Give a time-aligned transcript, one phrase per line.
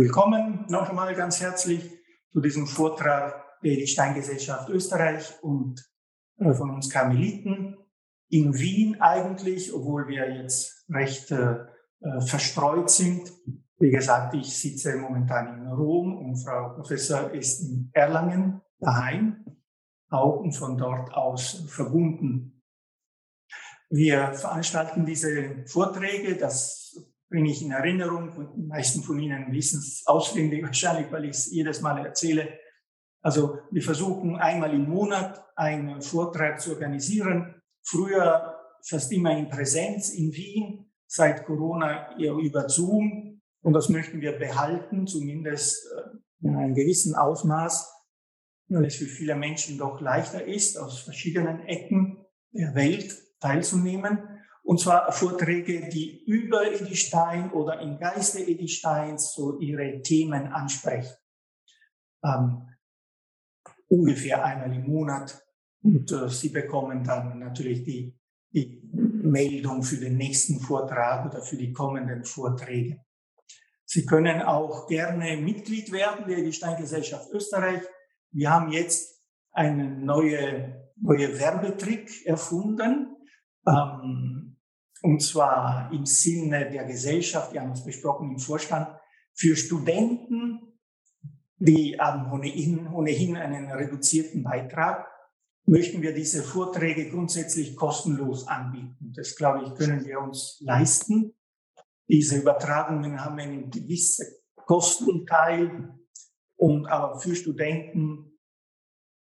[0.00, 1.82] willkommen noch einmal ganz herzlich
[2.32, 5.78] zu diesem Vortrag der Edith Stein Gesellschaft Österreich und
[6.38, 7.76] äh, von uns Karmeliten
[8.30, 11.52] in Wien eigentlich, obwohl wir jetzt recht äh,
[12.00, 13.30] äh, verstreut sind.
[13.78, 19.44] Wie gesagt, ich sitze momentan in Rom und Frau Professor ist in Erlangen daheim,
[20.08, 22.62] auch und von dort aus verbunden.
[23.90, 26.79] Wir veranstalten diese Vorträge, das
[27.30, 28.32] bringe ich in Erinnerung.
[28.56, 32.58] Die meisten von Ihnen wissen es auswendig wahrscheinlich, weil ich es jedes Mal erzähle.
[33.22, 37.54] Also wir versuchen einmal im Monat einen Vortrag zu organisieren.
[37.82, 43.40] Früher fast immer in Präsenz in Wien, seit Corona eher über Zoom.
[43.62, 47.92] Und das möchten wir behalten, zumindest äh, in einem gewissen Ausmaß,
[48.68, 54.39] weil es für viele Menschen doch leichter ist, aus verschiedenen Ecken der Welt teilzunehmen.
[54.62, 60.48] Und zwar Vorträge, die über Edith Stein oder im Geiste Edith Steins so ihre Themen
[60.48, 61.14] ansprechen.
[62.22, 62.68] Ähm,
[63.88, 65.42] ungefähr einmal im Monat.
[65.82, 68.18] Und äh, Sie bekommen dann natürlich die,
[68.52, 73.00] die Meldung für den nächsten Vortrag oder für die kommenden Vorträge.
[73.84, 77.82] Sie können auch gerne Mitglied werden der Edith Stein Gesellschaft Österreich.
[78.30, 79.20] Wir haben jetzt
[79.52, 83.16] einen neue, neue Werbetrick erfunden.
[83.66, 84.49] Ähm,
[85.02, 88.88] und zwar im Sinne der Gesellschaft, wir haben es besprochen im Vorstand,
[89.34, 90.78] für Studenten,
[91.56, 95.06] die haben ohnehin, ohnehin einen reduzierten Beitrag,
[95.66, 99.12] möchten wir diese Vorträge grundsätzlich kostenlos anbieten.
[99.14, 101.34] Das, glaube ich, können wir uns leisten.
[102.08, 105.94] Diese Übertragungen haben einen gewissen Kostenteil
[106.56, 108.38] und aber für Studenten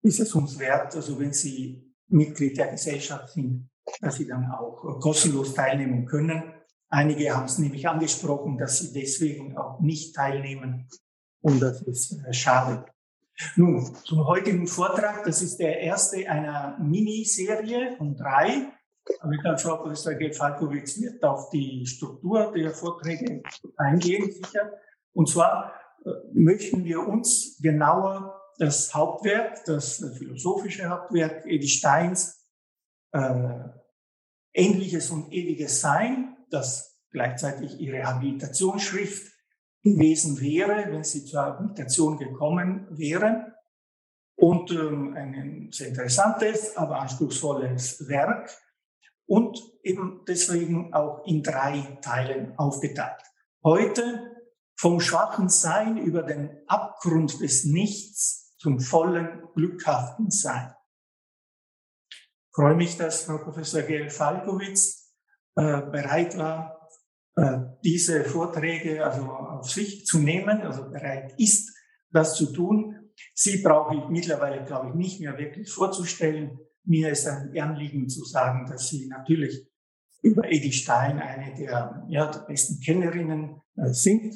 [0.03, 3.70] ist es uns wert, also wenn sie Mitglied der Gesellschaft sind,
[4.01, 6.55] dass sie dann auch kostenlos teilnehmen können.
[6.89, 10.89] Einige haben es nämlich angesprochen, dass sie deswegen auch nicht teilnehmen.
[11.41, 12.85] Und das ist äh, schade.
[13.57, 15.25] Nun, zum heutigen Vortrag.
[15.25, 18.73] Das ist der erste einer Miniserie von drei.
[19.21, 23.43] Aber ich glaube, Frau Professor Gefalkowitz wird auf die Struktur der Vorträge
[23.77, 24.73] eingehen, sicher.
[25.13, 25.73] Und zwar
[26.05, 32.47] äh, möchten wir uns genauer das Hauptwerk, das philosophische Hauptwerk Edith Steins
[33.13, 33.59] äh,
[34.53, 39.33] Ähnliches und Ewiges Sein, das gleichzeitig ihre Habilitationsschrift
[39.83, 43.55] gewesen wäre, wenn sie zur Habilitation gekommen wäre.
[44.37, 48.51] Und ähm, ein sehr interessantes, aber anspruchsvolles Werk
[49.27, 53.21] und eben deswegen auch in drei Teilen aufgeteilt.
[53.63, 54.35] Heute
[54.77, 60.73] vom schwachen Sein über den Abgrund des Nichts zum vollen, glückhaften Sein
[62.53, 65.15] freue mich, dass Frau Professor Gel Falkowitz
[65.57, 66.89] äh, bereit war,
[67.37, 71.75] äh, diese Vorträge also auf sich zu nehmen, also bereit ist,
[72.11, 72.97] das zu tun.
[73.35, 76.59] Sie brauche ich mittlerweile, glaube ich, nicht mehr wirklich vorzustellen.
[76.85, 79.67] Mir ist ein Anliegen zu sagen, dass Sie natürlich
[80.23, 84.35] über Edith Stein eine der, ja, der besten Kennerinnen äh, sind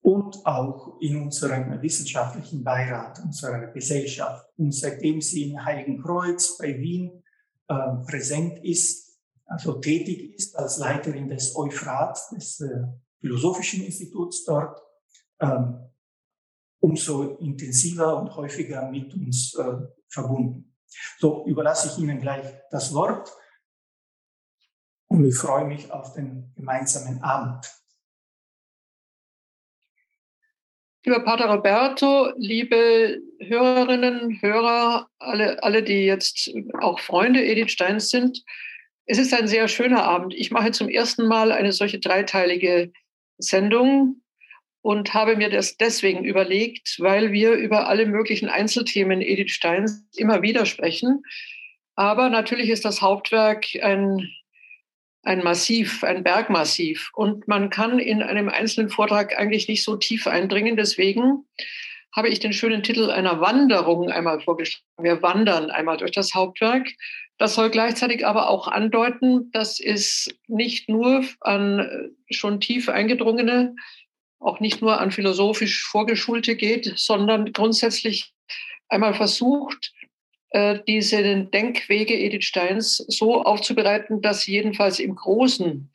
[0.00, 4.46] und auch in unserem wissenschaftlichen Beirat unserer Gesellschaft.
[4.56, 7.23] Und seitdem Sie in Heiligenkreuz bei Wien
[7.68, 7.74] äh,
[8.06, 12.84] präsent ist, also tätig ist als Leiterin des Euphrat, des äh,
[13.20, 14.80] Philosophischen Instituts dort,
[15.40, 15.80] ähm,
[16.80, 19.76] umso intensiver und häufiger mit uns äh,
[20.08, 20.76] verbunden.
[21.18, 23.32] So überlasse ich Ihnen gleich das Wort
[25.08, 27.70] und ich freue mich auf den gemeinsamen Abend.
[31.06, 36.50] Lieber Pater Roberto, liebe Hörerinnen, Hörer, alle, alle, die jetzt
[36.80, 38.42] auch Freunde Edith Steins sind,
[39.04, 40.34] es ist ein sehr schöner Abend.
[40.34, 42.90] Ich mache zum ersten Mal eine solche dreiteilige
[43.36, 44.22] Sendung
[44.80, 50.40] und habe mir das deswegen überlegt, weil wir über alle möglichen Einzelthemen Edith Steins immer
[50.40, 51.22] wieder sprechen.
[51.96, 54.26] Aber natürlich ist das Hauptwerk ein
[55.24, 57.10] ein Massiv, ein Bergmassiv.
[57.14, 60.76] Und man kann in einem einzelnen Vortrag eigentlich nicht so tief eindringen.
[60.76, 61.44] Deswegen
[62.14, 64.84] habe ich den schönen Titel einer Wanderung einmal vorgeschlagen.
[64.98, 66.88] Wir wandern einmal durch das Hauptwerk.
[67.38, 73.74] Das soll gleichzeitig aber auch andeuten, dass es nicht nur an schon tief eingedrungene,
[74.38, 78.32] auch nicht nur an philosophisch Vorgeschulte geht, sondern grundsätzlich
[78.88, 80.03] einmal versucht, äh,
[80.86, 85.90] diese Denkwege Edith Steins so aufzubereiten, dass sie jedenfalls im Großen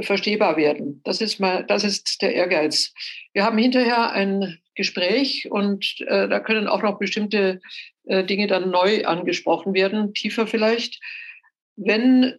[0.00, 1.00] verstehbar werden.
[1.04, 2.94] Das ist mal, das ist der Ehrgeiz.
[3.32, 7.60] Wir haben hinterher ein Gespräch und äh, da können auch noch bestimmte
[8.06, 11.00] äh, Dinge dann neu angesprochen werden, tiefer vielleicht.
[11.76, 12.38] Wenn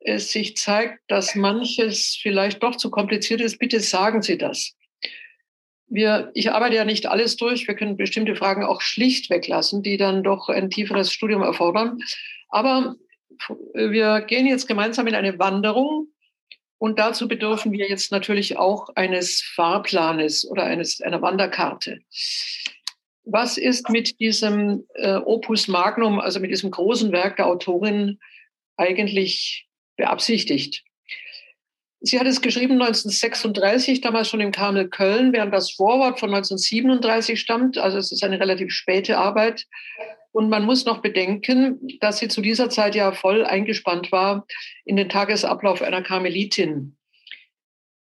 [0.00, 4.74] es sich zeigt, dass manches vielleicht doch zu kompliziert ist, bitte sagen Sie das.
[5.90, 7.66] Wir, ich arbeite ja nicht alles durch.
[7.66, 11.98] Wir können bestimmte Fragen auch schlicht weglassen, die dann doch ein tieferes Studium erfordern.
[12.48, 12.96] Aber
[13.74, 16.08] wir gehen jetzt gemeinsam in eine Wanderung
[16.78, 22.00] und dazu bedürfen wir jetzt natürlich auch eines Fahrplanes oder eines, einer Wanderkarte.
[23.24, 28.18] Was ist mit diesem äh, Opus Magnum, also mit diesem großen Werk der Autorin,
[28.76, 30.82] eigentlich beabsichtigt?
[32.02, 37.38] Sie hat es geschrieben 1936, damals schon im Kamel Köln, während das Vorwort von 1937
[37.38, 37.76] stammt.
[37.76, 39.66] Also es ist eine relativ späte Arbeit.
[40.32, 44.46] Und man muss noch bedenken, dass sie zu dieser Zeit ja voll eingespannt war
[44.84, 46.96] in den Tagesablauf einer Karmelitin.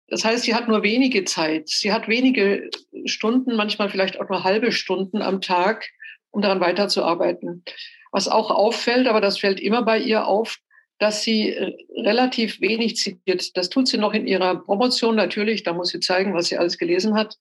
[0.08, 1.68] Das heißt, sie hat nur wenige Zeit.
[1.68, 2.70] Sie hat wenige
[3.04, 5.88] Stunden, manchmal vielleicht auch nur halbe Stunden am Tag,
[6.30, 7.64] um daran weiterzuarbeiten.
[8.10, 10.58] Was auch auffällt, aber das fällt immer bei ihr auf,
[10.98, 13.56] dass sie äh, relativ wenig zitiert.
[13.56, 16.78] Das tut sie noch in ihrer Promotion natürlich, da muss sie zeigen, was sie alles
[16.78, 17.37] gelesen hat.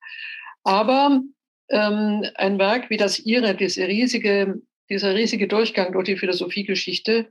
[0.63, 1.21] Aber
[1.69, 7.27] ähm, ein Werk wie das ihre, diese riesige, dieser riesige Durchgang durch die Philosophiegeschichte,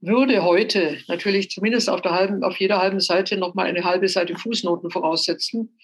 [0.00, 4.36] würde heute natürlich zumindest auf, der halben, auf jeder halben Seite nochmal eine halbe Seite
[4.36, 5.78] Fußnoten voraussetzen.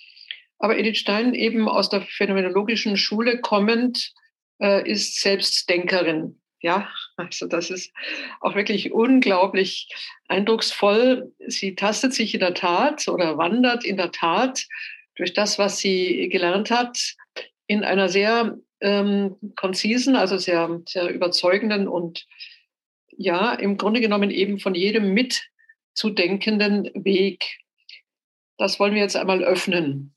[0.59, 4.13] Aber Edith Stein, eben aus der phänomenologischen Schule kommend,
[4.61, 6.41] äh, ist selbst Denkerin.
[6.61, 7.93] Ja, also das ist
[8.41, 9.89] auch wirklich unglaublich
[10.29, 11.33] eindrucksvoll.
[11.47, 14.67] Sie tastet sich in der Tat oder wandert in der Tat
[15.17, 16.99] durch das, was sie gelernt hat,
[17.67, 22.27] in einer sehr ähm, konzisen, also sehr, sehr überzeugenden und
[23.17, 27.59] ja, im Grunde genommen eben von jedem mitzudenkenden Weg.
[28.57, 30.15] Das wollen wir jetzt einmal öffnen.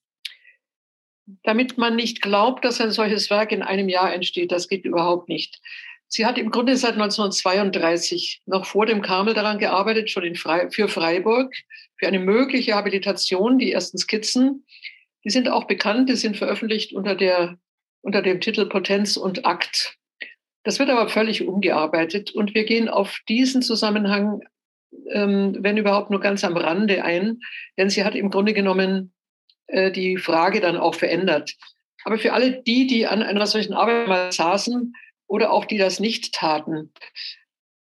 [1.43, 5.27] Damit man nicht glaubt, dass ein solches Werk in einem Jahr entsteht, das geht überhaupt
[5.27, 5.59] nicht.
[6.07, 10.69] Sie hat im Grunde seit 1932, noch vor dem Karmel, daran gearbeitet, schon in Fre
[10.71, 11.53] für Freiburg,
[11.97, 14.65] für eine mögliche Habilitation, die ersten Skizzen.
[15.23, 17.57] Die sind auch bekannt, die sind veröffentlicht unter, der,
[18.01, 19.97] unter dem Titel Potenz und Akt.
[20.63, 24.41] Das wird aber völlig umgearbeitet und wir gehen auf diesen Zusammenhang,
[25.11, 27.39] ähm, wenn überhaupt nur ganz am Rande ein,
[27.77, 29.13] denn sie hat im Grunde genommen
[29.67, 31.53] äh, die Frage dann auch verändert.
[32.03, 34.93] Aber für alle die, die an einer solchen Arbeit mal saßen,
[35.27, 36.91] oder auch die das nicht taten.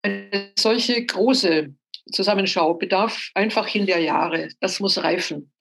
[0.03, 1.75] Eine solche große
[2.13, 4.49] Zusammenschau bedarf einfach hin der Jahre.
[4.61, 5.53] Das muss reifen.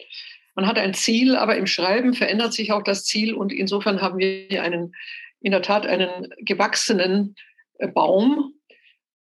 [0.56, 4.18] Man hat ein Ziel, aber im Schreiben verändert sich auch das Ziel und insofern haben
[4.18, 4.94] wir einen,
[5.40, 7.36] in der Tat einen gewachsenen
[7.78, 8.54] äh, Baum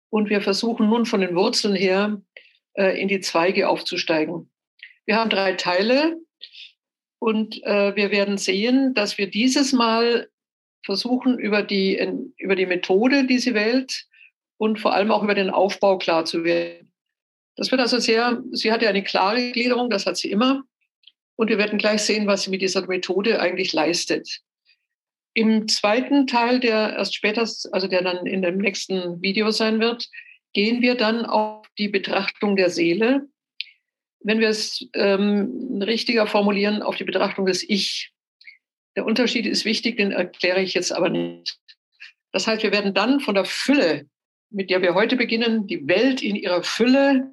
[0.09, 2.21] und wir versuchen nun von den Wurzeln her
[2.73, 4.49] äh, in die Zweige aufzusteigen.
[5.05, 6.17] Wir haben drei Teile
[7.19, 10.29] und äh, wir werden sehen, dass wir dieses Mal
[10.87, 11.99] versuchen, über die,
[12.37, 14.07] über die Methode, die sie wählt
[14.57, 16.91] und vor allem auch über den Aufbau klar zu werden.
[17.57, 20.63] Das wird also sehr, sie hat ja eine klare Gliederung, das hat sie immer.
[21.35, 24.39] Und wir werden gleich sehen, was sie mit dieser Methode eigentlich leistet.
[25.33, 30.07] Im zweiten Teil, der erst später, also der dann in dem nächsten Video sein wird,
[30.53, 33.27] gehen wir dann auf die Betrachtung der Seele.
[34.21, 38.13] Wenn wir es ähm, richtiger formulieren, auf die Betrachtung des Ich.
[38.97, 41.59] Der Unterschied ist wichtig, den erkläre ich jetzt aber nicht.
[42.31, 44.09] Das heißt, wir werden dann von der Fülle,
[44.49, 47.31] mit der wir heute beginnen, die Welt in ihrer Fülle,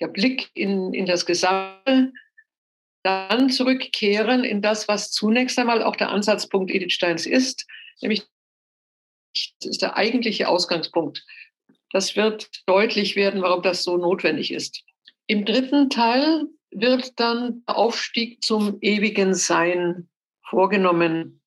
[0.00, 2.12] der Blick in, in das Gesamte,
[3.04, 7.64] dann zurückkehren in das, was zunächst einmal auch der Ansatzpunkt Edith Steins ist,
[8.00, 8.24] nämlich
[9.60, 11.24] das ist der eigentliche Ausgangspunkt.
[11.90, 14.82] Das wird deutlich werden, warum das so notwendig ist.
[15.28, 20.08] Im dritten Teil wird dann der Aufstieg zum ewigen Sein
[20.52, 21.40] vorgenommen.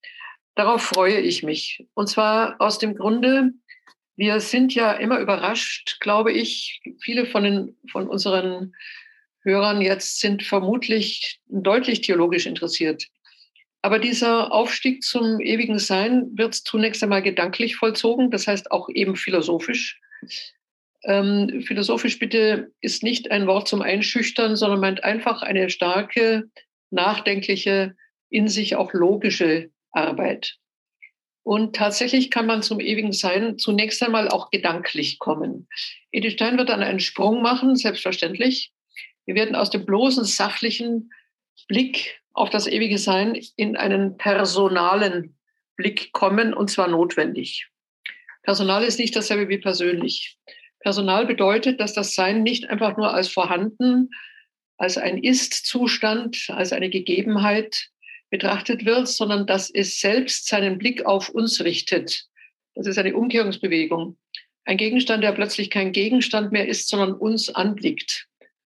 [0.55, 1.85] Darauf freue ich mich.
[1.93, 3.51] Und zwar aus dem Grunde,
[4.15, 6.81] wir sind ja immer überrascht, glaube ich.
[7.01, 8.74] Viele von, den, von unseren
[9.43, 13.05] Hörern jetzt sind vermutlich deutlich theologisch interessiert.
[13.83, 19.15] Aber dieser Aufstieg zum ewigen Sein wird zunächst einmal gedanklich vollzogen, das heißt auch eben
[19.15, 20.01] philosophisch.
[21.03, 26.50] Ähm, philosophisch bitte ist nicht ein Wort zum Einschüchtern, sondern meint einfach eine starke,
[26.89, 27.95] nachdenkliche
[28.29, 30.58] in sich auch logische Arbeit.
[31.44, 35.67] Und tatsächlich kann man zum ewigen Sein zunächst einmal auch gedanklich kommen.
[36.12, 38.72] Edith Stein wird dann einen Sprung machen, selbstverständlich.
[39.25, 41.12] Wir werden aus dem bloßen sachlichen
[41.67, 45.38] Blick auf das ewige Sein in einen personalen
[45.75, 47.70] Blick kommen, und zwar notwendig.
[48.41, 50.38] Personal ist nicht dasselbe wie persönlich.
[50.79, 54.10] Personal bedeutet, dass das Sein nicht einfach nur als vorhanden,
[54.77, 57.89] als ein Ist-Zustand, als eine Gegebenheit
[58.29, 62.25] betrachtet wird, sondern dass es selbst seinen Blick auf uns richtet.
[62.74, 64.17] Das ist eine Umkehrungsbewegung.
[64.65, 68.27] Ein Gegenstand, der plötzlich kein Gegenstand mehr ist, sondern uns anblickt.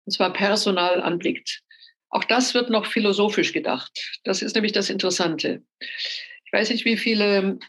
[0.05, 1.61] Und zwar personal anblickt.
[2.09, 4.19] Auch das wird noch philosophisch gedacht.
[4.23, 5.63] Das ist nämlich das Interessante.
[6.45, 7.59] Ich weiß nicht, wie viele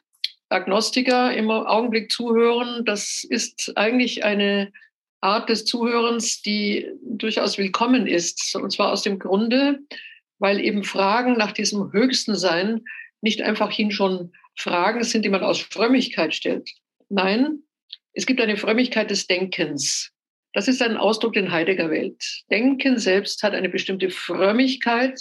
[0.48, 2.84] Agnostiker im Augenblick zuhören.
[2.84, 4.72] Das ist eigentlich eine
[5.20, 8.54] Art des Zuhörens, die durchaus willkommen ist.
[8.54, 9.80] Und zwar aus dem Grunde,
[10.38, 12.84] weil eben Fragen nach diesem höchsten Sein
[13.20, 16.70] nicht einfach hin schon Fragen sind, die man aus Frömmigkeit stellt.
[17.08, 17.60] Nein,
[18.12, 20.12] es gibt eine Frömmigkeit des Denkens.
[20.52, 22.42] Das ist ein Ausdruck in Heidegger Welt.
[22.50, 25.20] Denken selbst hat eine bestimmte Frömmigkeit,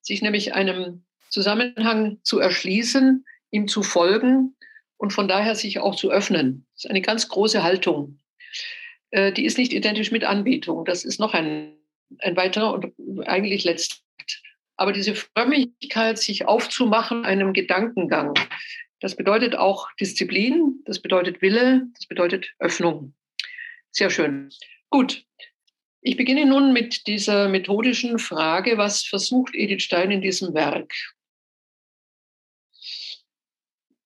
[0.00, 4.54] sich nämlich einem Zusammenhang zu erschließen, ihm zu folgen
[4.96, 6.66] und von daher sich auch zu öffnen.
[6.74, 8.18] Das ist eine ganz große Haltung.
[9.10, 10.84] Äh, die ist nicht identisch mit Anbetung.
[10.84, 11.76] Das ist noch ein,
[12.20, 12.92] ein weiterer und
[13.26, 13.96] eigentlich letzter.
[14.76, 18.34] Aber diese Frömmigkeit, sich aufzumachen einem Gedankengang,
[19.00, 23.14] das bedeutet auch Disziplin, das bedeutet Wille, das bedeutet Öffnung.
[23.90, 24.50] Sehr schön.
[24.90, 25.24] Gut.
[26.00, 30.92] Ich beginne nun mit dieser methodischen Frage, was versucht Edith Stein in diesem Werk?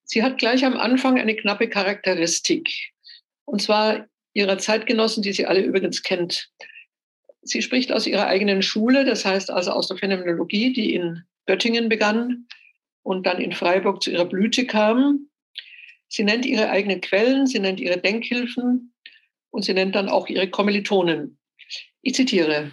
[0.04, 2.70] Sie hat gleich am Anfang eine knappe Charakteristik.
[3.44, 6.50] Und zwar ihrer Zeitgenossen, die sie alle übrigens kennt.
[7.42, 11.88] Sie spricht aus ihrer eigenen Schule, das heißt also aus der Phänomenologie, die in Göttingen
[11.88, 12.46] begann
[13.02, 15.30] und dann in Freiburg zu ihrer Blüte kam.
[16.08, 18.94] Sie nennt ihre eigenen Quellen, sie nennt ihre Denkhilfen
[19.50, 21.38] und sie nennt dann auch ihre Kommilitonen.
[22.02, 22.72] Ich zitiere.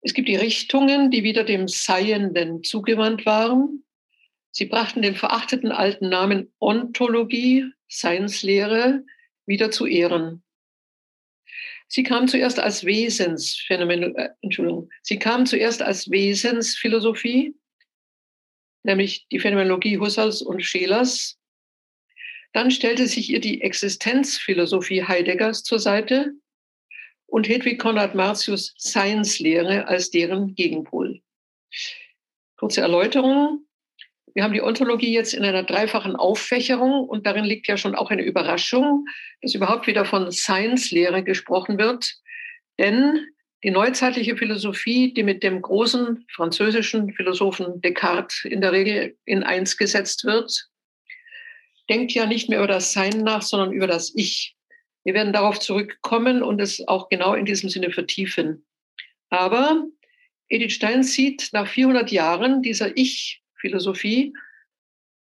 [0.00, 3.84] Es gibt die Richtungen, die wieder dem Seienden zugewandt waren.
[4.50, 9.04] Sie brachten den verachteten alten Namen Ontologie, Seinslehre,
[9.46, 10.42] wieder zu ehren.
[11.88, 17.54] Sie kam zuerst als Wesensphänomen, äh, Entschuldigung, sie kam zuerst als Wesensphilosophie,
[18.82, 21.38] nämlich die Phänomenologie Husserls und Schelers.
[22.52, 26.34] Dann stellte sich ihr die Existenzphilosophie Heideggers zur Seite
[27.26, 31.22] und Hedwig Konrad Martius Seinslehre als deren Gegenpol.
[32.56, 33.67] Kurze Erläuterung.
[34.38, 38.12] Wir haben die Ontologie jetzt in einer dreifachen Auffächerung und darin liegt ja schon auch
[38.12, 39.04] eine Überraschung,
[39.42, 42.14] dass überhaupt wieder von Science-Lehre gesprochen wird.
[42.78, 43.26] Denn
[43.64, 49.76] die neuzeitliche Philosophie, die mit dem großen französischen Philosophen Descartes in der Regel in eins
[49.76, 50.68] gesetzt wird,
[51.90, 54.54] denkt ja nicht mehr über das Sein nach, sondern über das Ich.
[55.02, 58.64] Wir werden darauf zurückkommen und es auch genau in diesem Sinne vertiefen.
[59.30, 59.84] Aber
[60.48, 64.32] Edith Stein sieht nach 400 Jahren dieser Ich Philosophie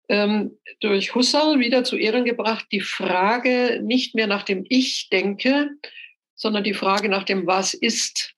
[0.09, 5.71] ähm, durch Husserl wieder zu Ehren gebracht, die Frage nicht mehr nach dem Ich denke,
[6.35, 8.35] sondern die Frage nach dem Was ist.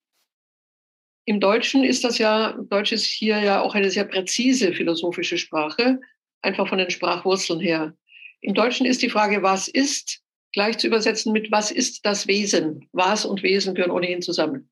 [1.24, 5.98] Im Deutschen ist das ja, Deutsch ist hier ja auch eine sehr präzise philosophische Sprache,
[6.40, 7.96] einfach von den Sprachwurzeln her.
[8.42, 10.20] Im Deutschen ist die Frage, was ist,
[10.52, 12.88] gleich zu übersetzen mit, was ist das Wesen?
[12.92, 14.70] Was und Wesen gehören ohnehin zusammen.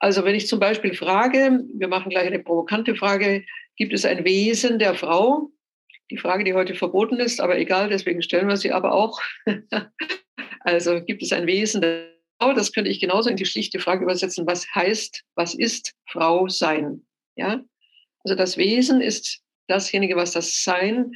[0.00, 3.44] Also wenn ich zum Beispiel frage, wir machen gleich eine provokante Frage,
[3.78, 5.50] Gibt es ein Wesen der Frau?
[6.10, 9.20] Die Frage, die heute verboten ist, aber egal, deswegen stellen wir sie aber auch.
[10.60, 12.52] also gibt es ein Wesen der Frau?
[12.54, 14.46] Das könnte ich genauso in die schlichte Frage übersetzen.
[14.46, 17.06] Was heißt, was ist Frau sein?
[17.36, 17.62] Ja?
[18.24, 21.12] Also das Wesen ist dasjenige, was das Sein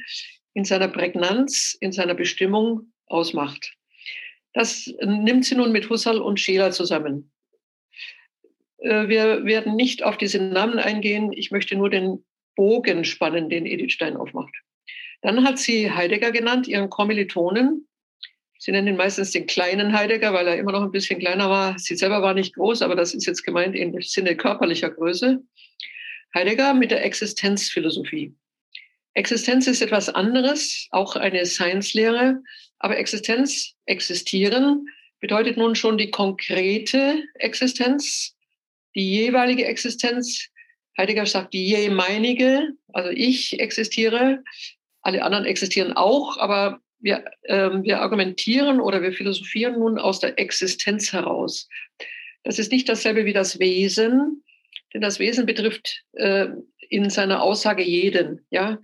[0.53, 3.73] in seiner Prägnanz, in seiner Bestimmung ausmacht.
[4.53, 7.31] Das nimmt sie nun mit Husserl und Scheler zusammen.
[8.77, 11.33] Äh, wir werden nicht auf diese Namen eingehen.
[11.33, 12.23] Ich möchte nur den
[12.55, 14.53] Bogen spannen, den Edith Stein aufmacht.
[15.21, 17.87] Dann hat sie Heidegger genannt, ihren Kommilitonen.
[18.59, 21.77] Sie nennen ihn meistens den kleinen Heidegger, weil er immer noch ein bisschen kleiner war.
[21.79, 25.41] Sie selber war nicht groß, aber das ist jetzt gemeint im Sinne körperlicher Größe.
[26.33, 28.33] Heidegger mit der Existenzphilosophie.
[29.15, 32.41] Existenz ist etwas anderes, auch eine Science-Lehre,
[32.79, 34.87] aber Existenz, existieren,
[35.19, 38.35] bedeutet nun schon die konkrete Existenz,
[38.95, 40.49] die jeweilige Existenz,
[40.97, 44.43] Heidegger sagt, die je meinige, also ich existiere,
[45.01, 50.39] alle anderen existieren auch, aber wir, ähm, wir argumentieren oder wir philosophieren nun aus der
[50.39, 51.67] Existenz heraus.
[52.43, 54.43] Das ist nicht dasselbe wie das Wesen,
[54.93, 56.47] denn das Wesen betrifft äh,
[56.89, 58.45] in seiner Aussage jeden.
[58.51, 58.79] Ja?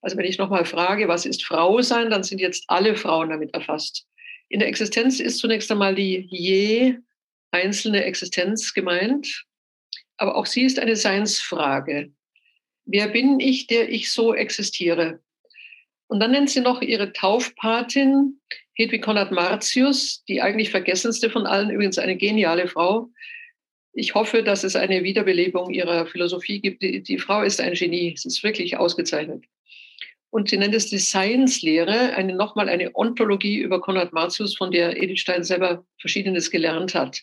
[0.00, 3.54] Also wenn ich nochmal frage, was ist Frau sein, dann sind jetzt alle Frauen damit
[3.54, 4.06] erfasst.
[4.48, 6.96] In der Existenz ist zunächst einmal die je
[7.52, 9.44] einzelne Existenz gemeint
[10.20, 12.12] aber auch sie ist eine Seinsfrage.
[12.84, 15.20] Wer bin ich, der ich so existiere?
[16.08, 18.38] Und dann nennt sie noch ihre Taufpatin,
[18.74, 23.08] Hedwig Konrad Martius, die eigentlich vergessenste von allen, übrigens eine geniale Frau.
[23.92, 26.82] Ich hoffe, dass es eine Wiederbelebung ihrer Philosophie gibt.
[26.82, 29.44] Die, die Frau ist ein Genie, sie ist wirklich ausgezeichnet.
[30.28, 35.02] Und sie nennt es die Science-Lehre, eine, nochmal eine Ontologie über Konrad Martius, von der
[35.02, 37.22] Edith Stein selber Verschiedenes gelernt hat.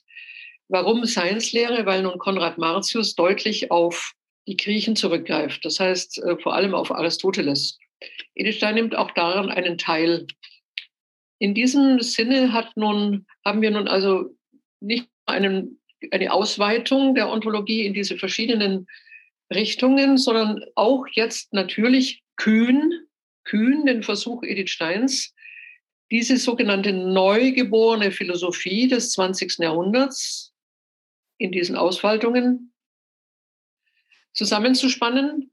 [0.70, 1.86] Warum Science-Lehre?
[1.86, 4.14] Weil nun Konrad Martius deutlich auf
[4.48, 7.78] die Griechen zurückgreift, das heißt äh, vor allem auf Aristoteles.
[8.36, 10.26] Edelstein nimmt auch daran einen Teil.
[11.40, 14.36] In diesem Sinne hat nun, haben wir nun also
[14.80, 15.82] nicht einen,
[16.12, 18.88] eine Ausweitung der Ontologie in diese verschiedenen
[19.54, 22.94] Richtungen, sondern auch jetzt natürlich kühn,
[23.44, 25.34] kühn den Versuch Edith Steins,
[26.12, 29.58] diese sogenannte neugeborene Philosophie des 20.
[29.60, 30.47] Jahrhunderts
[31.38, 32.74] in diesen Ausfaltungen
[34.34, 35.52] zusammenzuspannen.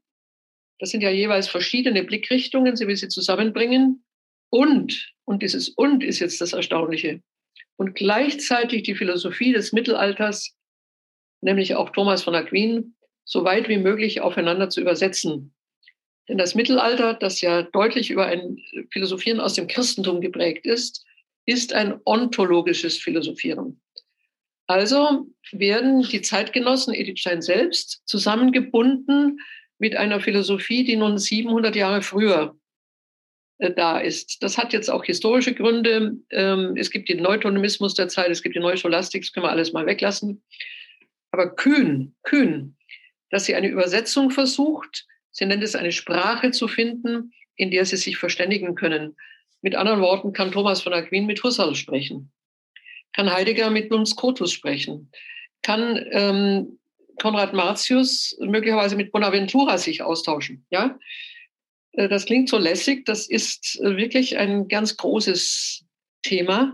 [0.79, 4.03] Das sind ja jeweils verschiedene Blickrichtungen, sie will sie zusammenbringen.
[4.49, 7.21] Und, und dieses Und ist jetzt das Erstaunliche,
[7.77, 10.55] und gleichzeitig die Philosophie des Mittelalters,
[11.41, 15.53] nämlich auch Thomas von Aquin, so weit wie möglich aufeinander zu übersetzen.
[16.29, 18.57] Denn das Mittelalter, das ja deutlich über ein
[18.91, 21.05] Philosophieren aus dem Christentum geprägt ist,
[21.45, 23.81] ist ein ontologisches Philosophieren.
[24.67, 29.39] Also werden die Zeitgenossen Edith Stein selbst zusammengebunden
[29.77, 32.57] mit einer Philosophie, die nun 700 Jahre früher
[33.57, 34.41] äh, da ist.
[34.41, 36.17] Das hat jetzt auch historische Gründe.
[36.31, 39.73] Ähm, es gibt den Neutonomismus der Zeit, es gibt die Neuscholastik, das können wir alles
[39.73, 40.43] mal weglassen.
[41.31, 42.75] Aber kühn, kühn,
[43.29, 47.97] dass sie eine Übersetzung versucht, sie nennt es eine Sprache zu finden, in der sie
[47.97, 49.15] sich verständigen können.
[49.61, 52.31] Mit anderen Worten kann Thomas von Aquin mit Husserl sprechen,
[53.15, 55.09] kann Heidegger mit Duns Scotus sprechen,
[55.61, 56.79] kann ähm,
[57.21, 60.65] Konrad Martius möglicherweise mit Bonaventura sich austauschen.
[60.69, 60.99] Ja?
[61.93, 65.85] Äh, das klingt so lässig, das ist äh, wirklich ein ganz großes
[66.23, 66.73] Thema.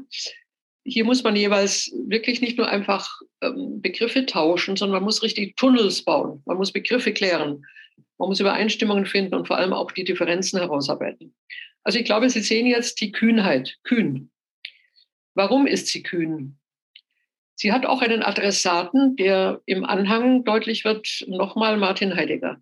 [0.83, 5.55] Hier muss man jeweils wirklich nicht nur einfach ähm, Begriffe tauschen, sondern man muss richtig
[5.57, 6.41] Tunnels bauen.
[6.45, 7.63] Man muss Begriffe klären.
[8.17, 11.36] Man muss Übereinstimmungen finden und vor allem auch die Differenzen herausarbeiten.
[11.83, 14.31] Also ich glaube, Sie sehen jetzt die Kühnheit, kühn.
[15.34, 16.58] Warum ist sie kühn?
[17.56, 22.60] Sie hat auch einen Adressaten, der im Anhang deutlich wird, nochmal Martin Heidegger.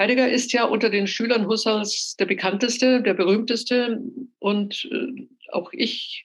[0.00, 4.00] Heidegger ist ja unter den Schülern Husserls der bekannteste, der berühmteste.
[4.38, 6.24] Und äh, auch ich,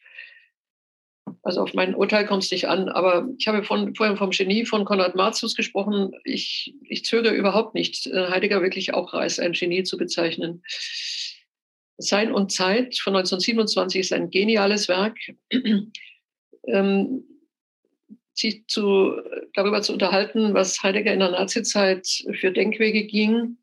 [1.41, 4.65] also auf mein Urteil kommt es nicht an, aber ich habe von, vorhin vom Genie
[4.65, 6.11] von Konrad Martius gesprochen.
[6.23, 10.61] Ich, ich zögere überhaupt nicht, äh, Heidegger wirklich auch als ein Genie zu bezeichnen.
[12.03, 15.17] Sein und Zeit von 1927 ist ein geniales Werk.
[16.67, 17.23] ähm,
[18.33, 19.13] sich zu,
[19.53, 22.07] darüber zu unterhalten, was Heidegger in der Nazizeit
[22.39, 23.57] für Denkwege ging,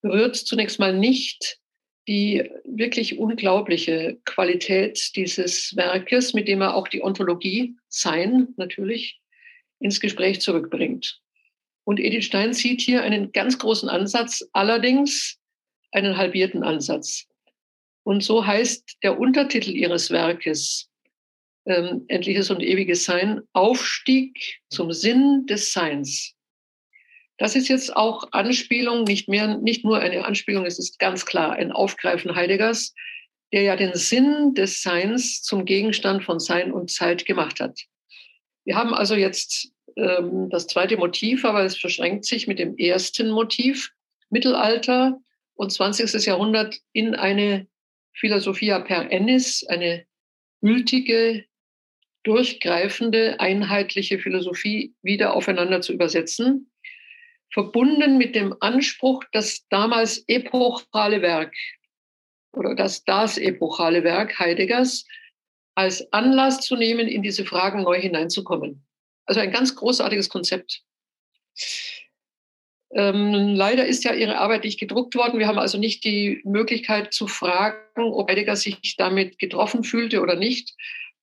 [0.00, 1.58] berührt zunächst mal nicht
[2.08, 9.20] die wirklich unglaubliche Qualität dieses Werkes, mit dem er auch die Ontologie Sein natürlich
[9.80, 11.20] ins Gespräch zurückbringt.
[11.84, 15.38] Und Edith Stein sieht hier einen ganz großen Ansatz, allerdings
[15.92, 17.26] einen halbierten Ansatz.
[18.06, 20.88] Und so heißt der Untertitel ihres Werkes,
[21.66, 26.32] ähm, Endliches und ewiges Sein, Aufstieg zum Sinn des Seins.
[27.36, 31.54] Das ist jetzt auch Anspielung, nicht mehr, nicht nur eine Anspielung, es ist ganz klar
[31.54, 32.94] ein Aufgreifen Heideggers,
[33.52, 37.76] der ja den Sinn des Seins zum Gegenstand von Sein und Zeit gemacht hat.
[38.64, 43.32] Wir haben also jetzt ähm, das zweite Motiv, aber es verschränkt sich mit dem ersten
[43.32, 43.90] Motiv,
[44.30, 45.18] Mittelalter
[45.54, 46.24] und 20.
[46.24, 47.66] Jahrhundert in eine
[48.18, 50.06] Philosophia per ennis, eine
[50.62, 51.44] gültige,
[52.22, 56.70] durchgreifende, einheitliche Philosophie wieder aufeinander zu übersetzen
[57.52, 61.54] verbunden mit dem Anspruch, das damals epochale Werk
[62.52, 65.06] oder das das epochale Werk Heideggers
[65.74, 68.86] als Anlass zu nehmen, in diese Fragen neu hineinzukommen.
[69.26, 70.82] Also ein ganz großartiges Konzept.
[72.92, 75.38] Ähm, leider ist ja Ihre Arbeit nicht gedruckt worden.
[75.38, 80.36] Wir haben also nicht die Möglichkeit zu fragen, ob Heidegger sich damit getroffen fühlte oder
[80.36, 80.74] nicht.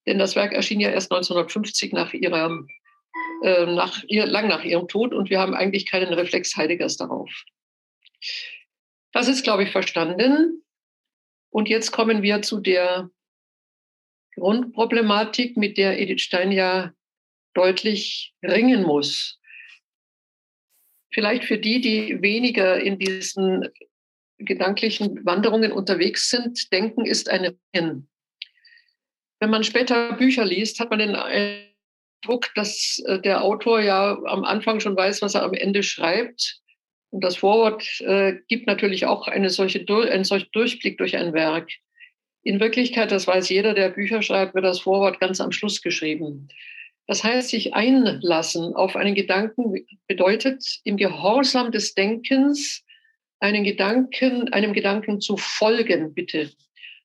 [0.06, 2.66] Denn das Werk erschien ja erst 1950 nach ihrer
[3.44, 7.30] äh, nach ihr, lang nach ihrem Tod und wir haben eigentlich keinen Reflex Heideggers darauf.
[9.12, 10.64] Das ist, glaube ich, verstanden.
[11.50, 13.10] Und jetzt kommen wir zu der
[14.36, 16.94] Grundproblematik, mit der Edith Stein ja
[17.54, 19.40] deutlich ringen muss.
[21.14, 23.70] Vielleicht für die, die weniger in diesen
[24.40, 28.10] gedanklichen Wanderungen unterwegs sind, denken ist ein Ringen.
[29.40, 31.16] Wenn man später Bücher liest, hat man den
[32.24, 36.62] Druck, dass äh, der Autor ja am Anfang schon weiß, was er am Ende schreibt.
[37.10, 41.70] Und das Vorwort äh, gibt natürlich auch eine solche, einen solchen Durchblick durch ein Werk.
[42.42, 46.48] In Wirklichkeit, das weiß jeder, der Bücher schreibt, wird das Vorwort ganz am Schluss geschrieben.
[47.08, 52.84] Das heißt, sich einlassen auf einen Gedanken bedeutet im Gehorsam des Denkens
[53.40, 56.52] einen Gedanken, einem Gedanken zu folgen, bitte.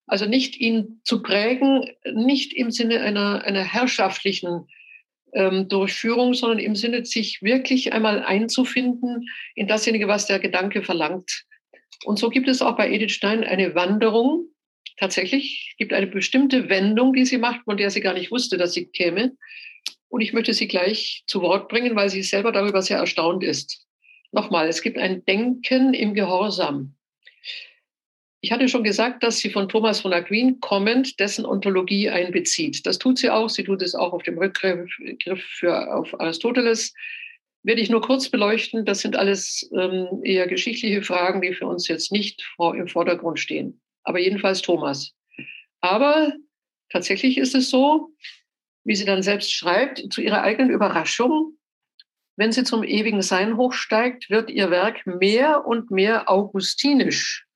[0.06, 4.68] Also nicht ihn zu prägen, nicht im Sinne einer, einer herrschaftlichen
[5.34, 11.44] ähm, Durchführung, sondern im Sinne, sich wirklich einmal einzufinden in dasjenige, was der Gedanke verlangt.
[12.04, 14.46] Und so gibt es auch bei Edith Stein eine Wanderung.
[14.98, 18.72] Tatsächlich gibt eine bestimmte Wendung, die sie macht, von der sie gar nicht wusste, dass
[18.72, 19.36] sie käme.
[20.08, 23.86] Und ich möchte sie gleich zu Wort bringen, weil sie selber darüber sehr erstaunt ist.
[24.32, 26.94] Nochmal, es gibt ein Denken im Gehorsam.
[28.40, 32.86] Ich hatte schon gesagt, dass sie von Thomas von Aquin kommend dessen Ontologie einbezieht.
[32.86, 33.48] Das tut sie auch.
[33.48, 34.88] Sie tut es auch auf dem Rückgriff
[35.58, 36.94] für, auf Aristoteles.
[37.64, 38.84] Werde ich nur kurz beleuchten.
[38.84, 43.80] Das sind alles ähm, eher geschichtliche Fragen, die für uns jetzt nicht im Vordergrund stehen.
[44.04, 45.14] Aber jedenfalls Thomas.
[45.80, 46.32] Aber
[46.90, 48.14] tatsächlich ist es so,
[48.84, 51.58] wie sie dann selbst schreibt, zu ihrer eigenen Überraschung,
[52.36, 57.46] wenn sie zum ewigen Sein hochsteigt, wird ihr Werk mehr und mehr augustinisch.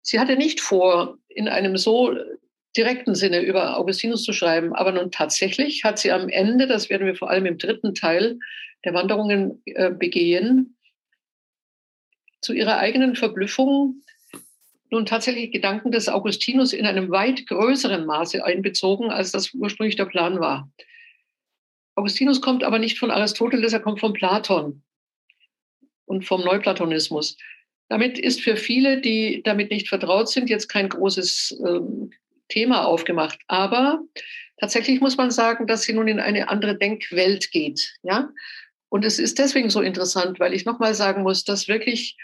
[0.00, 2.16] Sie hatte nicht vor, in einem so
[2.76, 7.06] direkten Sinne über Augustinus zu schreiben, aber nun tatsächlich hat sie am Ende, das werden
[7.06, 8.38] wir vor allem im dritten Teil
[8.84, 10.76] der Wanderungen äh, begehen,
[12.40, 14.02] zu ihrer eigenen Verblüffung
[14.90, 20.06] nun tatsächlich Gedanken des Augustinus in einem weit größeren Maße einbezogen, als das ursprünglich der
[20.06, 20.70] Plan war.
[21.94, 24.82] Augustinus kommt aber nicht von Aristoteles, er kommt von Platon
[26.06, 27.36] und vom Neuplatonismus.
[27.88, 32.10] Damit ist für viele, die damit nicht vertraut sind, jetzt kein großes ähm,
[32.48, 33.38] Thema aufgemacht.
[33.48, 34.00] Aber
[34.58, 37.94] tatsächlich muss man sagen, dass sie nun in eine andere Denkwelt geht.
[38.02, 38.30] Ja?
[38.88, 42.16] Und es ist deswegen so interessant, weil ich nochmal sagen muss, dass wirklich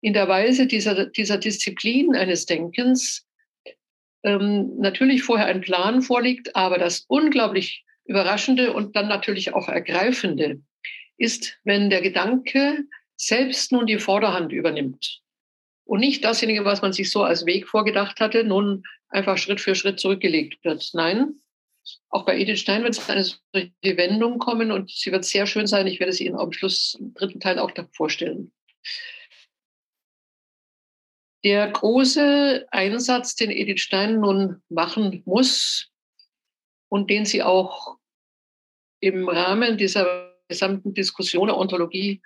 [0.00, 3.26] in der Weise dieser, dieser Disziplin eines Denkens
[4.22, 10.60] ähm, natürlich vorher ein Plan vorliegt, aber das unglaublich Überraschende und dann natürlich auch Ergreifende
[11.16, 12.84] ist, wenn der Gedanke
[13.16, 15.20] selbst nun die Vorderhand übernimmt
[15.84, 19.74] und nicht dasjenige, was man sich so als Weg vorgedacht hatte, nun einfach Schritt für
[19.74, 20.90] Schritt zurückgelegt wird.
[20.94, 21.34] Nein,
[22.08, 25.66] auch bei Edith Stein wird es eine solche Wendung kommen und sie wird sehr schön
[25.66, 25.86] sein.
[25.86, 28.52] Ich werde sie Ihnen am Schluss im dritten Teil auch vorstellen.
[31.42, 35.90] Der große Einsatz, den Edith Stein nun machen muss
[36.88, 37.96] und den sie auch
[39.00, 42.20] im Rahmen dieser gesamten Diskussion der Ontologie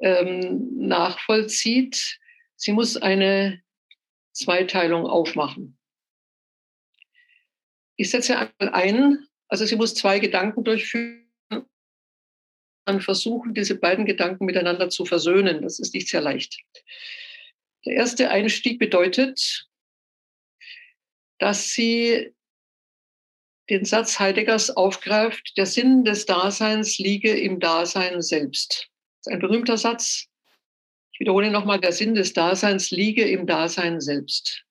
[0.00, 2.20] ähm, nachvollzieht,
[2.56, 3.62] sie muss eine
[4.32, 5.78] Zweiteilung aufmachen.
[7.96, 11.26] Ich setze einmal ein, also sie muss zwei Gedanken durchführen
[12.86, 15.62] und versuchen, diese beiden Gedanken miteinander zu versöhnen.
[15.62, 16.58] Das ist nicht sehr leicht.
[17.86, 19.66] Der erste Einstieg bedeutet,
[21.38, 22.34] dass sie
[23.70, 28.88] den Satz Heideggers aufgreift, der Sinn des Daseins liege im Dasein selbst.
[29.18, 30.26] Das ist ein berühmter Satz.
[31.12, 34.64] Ich wiederhole nochmal, der Sinn des Daseins liege im Dasein selbst.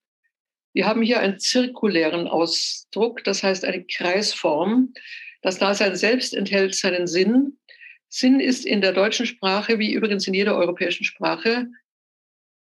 [0.73, 4.93] Wir haben hier einen zirkulären Ausdruck, das heißt eine Kreisform.
[5.41, 7.57] Das Dasein selbst enthält seinen Sinn.
[8.09, 11.67] Sinn ist in der deutschen Sprache, wie übrigens in jeder europäischen Sprache,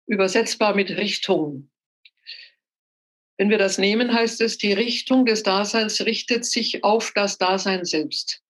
[0.07, 1.71] übersetzbar mit Richtung.
[3.37, 7.85] Wenn wir das nehmen, heißt es, die Richtung des Daseins richtet sich auf das Dasein
[7.85, 8.43] selbst.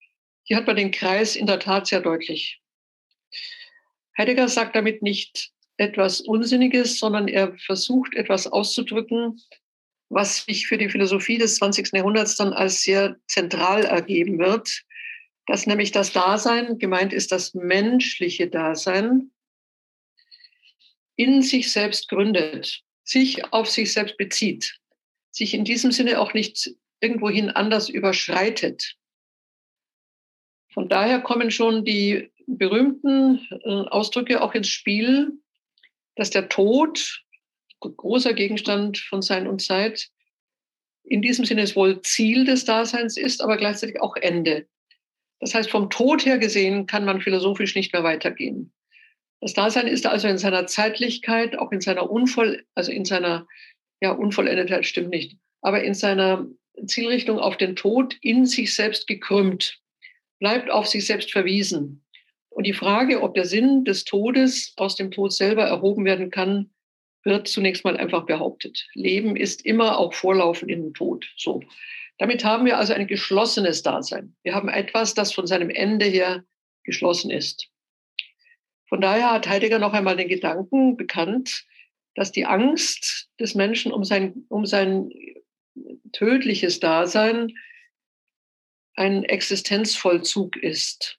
[0.43, 2.61] Hier hat man den Kreis in der Tat sehr deutlich.
[4.17, 9.41] Heidegger sagt damit nicht etwas Unsinniges, sondern er versucht etwas auszudrücken,
[10.11, 11.93] was sich für die Philosophie des 20.
[11.95, 14.85] Jahrhunderts dann als sehr zentral ergeben wird,
[15.47, 19.31] dass nämlich das Dasein, gemeint ist das menschliche Dasein,
[21.17, 24.79] in sich selbst gründet, sich auf sich selbst bezieht,
[25.31, 28.97] sich in diesem Sinne auch nicht irgendwohin anders überschreitet.
[30.73, 35.33] Von daher kommen schon die berühmten äh, Ausdrücke auch ins Spiel,
[36.17, 37.23] dass der Tod,
[37.81, 40.09] großer Gegenstand von Sein und Zeit,
[41.05, 44.67] in diesem Sinne wohl Ziel des Daseins ist, aber gleichzeitig auch Ende.
[45.39, 48.73] Das heißt, vom Tod her gesehen kann man philosophisch nicht mehr weitergehen.
[49.45, 53.47] Das Dasein ist also in seiner Zeitlichkeit, auch in seiner Unvoll, also in seiner,
[54.01, 56.47] ja, Unvollendetheit stimmt nicht, aber in seiner
[56.87, 59.83] Zielrichtung auf den Tod in sich selbst gekrümmt,
[60.39, 62.03] bleibt auf sich selbst verwiesen.
[62.49, 66.71] Und die Frage, ob der Sinn des Todes aus dem Tod selber erhoben werden kann,
[67.23, 68.89] wird zunächst mal einfach behauptet.
[68.95, 71.27] Leben ist immer auch Vorlaufen in den Tod.
[71.37, 71.63] So.
[72.17, 74.35] Damit haben wir also ein geschlossenes Dasein.
[74.43, 76.45] Wir haben etwas, das von seinem Ende her
[76.83, 77.69] geschlossen ist.
[78.89, 81.65] Von daher hat Heidegger noch einmal den Gedanken bekannt,
[82.15, 85.11] dass die Angst des Menschen um sein, um sein
[86.13, 87.53] tödliches Dasein
[88.95, 91.19] ein Existenzvollzug ist.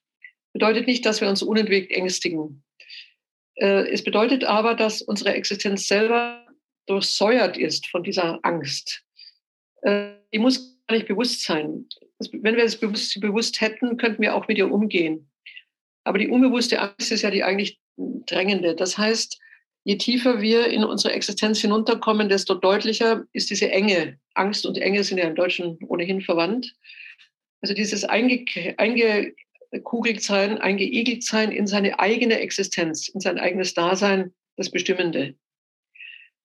[0.54, 2.63] Bedeutet nicht, dass wir uns unentwegt ängstigen.
[3.56, 6.47] Äh, es bedeutet aber, dass unsere Existenz selber
[6.86, 9.04] durchsäuert ist von dieser Angst.
[9.82, 11.88] Äh, die muss gar nicht bewusst sein.
[12.32, 15.30] wenn wir es bewusst, bewusst hätten, könnten wir auch mit ihr umgehen.
[16.06, 18.76] Aber die unbewusste Angst ist ja die eigentlich drängende.
[18.76, 19.39] Das heißt,
[19.84, 24.20] je tiefer wir in unsere Existenz hinunterkommen, desto deutlicher ist diese Enge.
[24.36, 26.74] Angst und Enge sind ja im Deutschen ohnehin verwandt.
[27.62, 28.46] Also dieses einge,
[28.78, 35.36] eingekugelt sein, eingeigelt sein in seine eigene Existenz, in sein eigenes Dasein, das Bestimmende.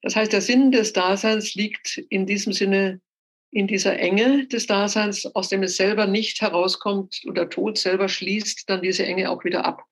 [0.03, 3.03] Das heißt, der Sinn des Daseins liegt in diesem Sinne
[3.51, 8.69] in dieser Enge des Daseins, aus dem es selber nicht herauskommt oder Tod selber schließt
[8.69, 9.85] dann diese Enge auch wieder ab.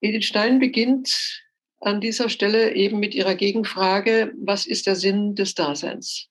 [0.00, 1.44] Edith Stein beginnt
[1.80, 6.28] an dieser Stelle eben mit ihrer Gegenfrage, was ist der Sinn des Daseins?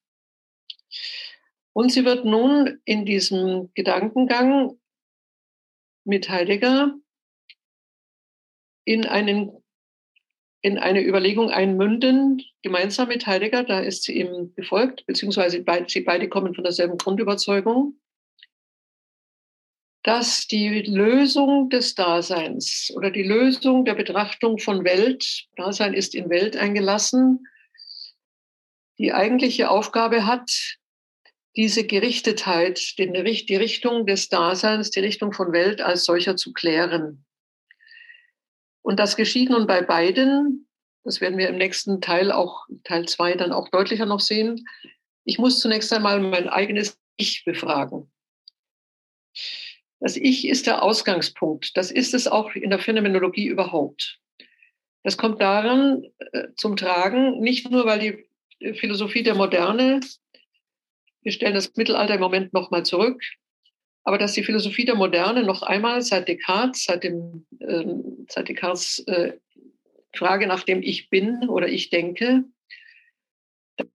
[1.74, 4.80] Und sie wird nun in diesem Gedankengang
[6.04, 6.94] mit Heidegger
[8.86, 9.52] in einen
[10.66, 16.02] in eine Überlegung einmünden, gemeinsam mit Heidegger, da ist sie ihm gefolgt, beziehungsweise beid, sie
[16.02, 18.00] beide kommen von derselben Grundüberzeugung,
[20.02, 26.32] dass die Lösung des Daseins oder die Lösung der Betrachtung von Welt, Dasein ist in
[26.32, 27.46] Welt eingelassen,
[28.98, 30.80] die eigentliche Aufgabe hat,
[31.56, 37.24] diese Gerichtetheit, die Richtung des Daseins, die Richtung von Welt als solcher zu klären.
[38.86, 40.68] Und das geschieht nun bei beiden.
[41.04, 44.68] Das werden wir im nächsten Teil auch, Teil zwei, dann auch deutlicher noch sehen.
[45.24, 48.12] Ich muss zunächst einmal mein eigenes Ich befragen.
[50.00, 51.76] Das Ich ist der Ausgangspunkt.
[51.76, 54.20] Das ist es auch in der Phänomenologie überhaupt.
[55.02, 58.00] Das kommt daran äh, zum Tragen, nicht nur, weil
[58.60, 60.00] die Philosophie der Moderne,
[61.24, 63.20] wir stellen das Mittelalter im Moment nochmal zurück,
[64.06, 67.86] aber dass die Philosophie der Moderne noch einmal seit Descartes, seit, dem, äh,
[68.30, 69.34] seit Descartes äh,
[70.16, 72.44] Frage nach dem Ich bin oder Ich denke,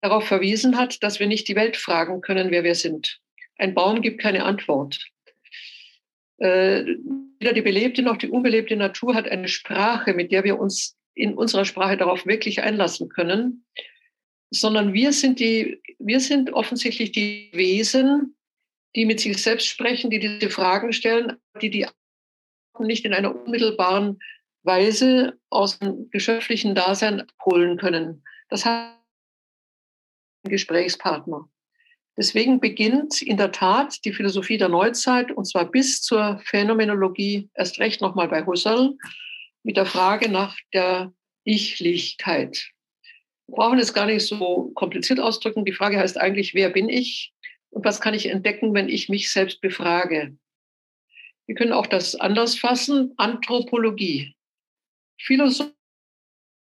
[0.02, 3.20] darauf verwiesen hat, dass wir nicht die Welt fragen können, wer wir sind.
[3.58, 5.08] Ein Baum gibt keine Antwort.
[6.40, 6.86] Äh,
[7.40, 11.36] weder die belebte noch die unbelebte Natur hat eine Sprache, mit der wir uns in
[11.36, 13.64] unserer Sprache darauf wirklich einlassen können,
[14.50, 18.36] sondern wir sind die, wir sind offensichtlich die Wesen,
[18.96, 21.88] die mit sich selbst sprechen, die diese Fragen stellen, die die
[22.80, 24.20] nicht in einer unmittelbaren
[24.64, 28.24] Weise aus dem geschöpflichen Dasein holen können.
[28.50, 28.96] Das hat
[30.44, 31.50] ein Gesprächspartner.
[32.18, 37.80] Deswegen beginnt in der Tat die Philosophie der Neuzeit, und zwar bis zur Phänomenologie, erst
[37.80, 38.98] recht nochmal bei Husserl,
[39.64, 41.14] mit der Frage nach der
[41.46, 42.72] Ichlichkeit.
[43.48, 45.64] Wir brauchen es gar nicht so kompliziert ausdrücken.
[45.64, 47.34] Die Frage heißt eigentlich, wer bin ich?
[47.72, 50.38] Und was kann ich entdecken, wenn ich mich selbst befrage?
[51.46, 53.14] Wir können auch das anders fassen.
[53.18, 54.36] Anthropologie.
[55.20, 55.74] Philosophie,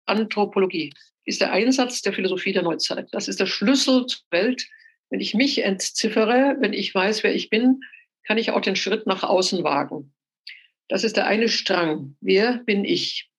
[0.07, 0.92] Anthropologie
[1.24, 3.09] ist der Einsatz der Philosophie der Neuzeit.
[3.12, 4.68] Das ist der Schlüssel zur Welt.
[5.11, 7.81] Wenn ich mich entziffere, wenn ich weiß, wer ich bin,
[8.24, 10.12] kann ich auch den Schritt nach außen wagen.
[10.88, 12.16] Das ist der eine Strang.
[12.20, 13.31] Wer bin ich?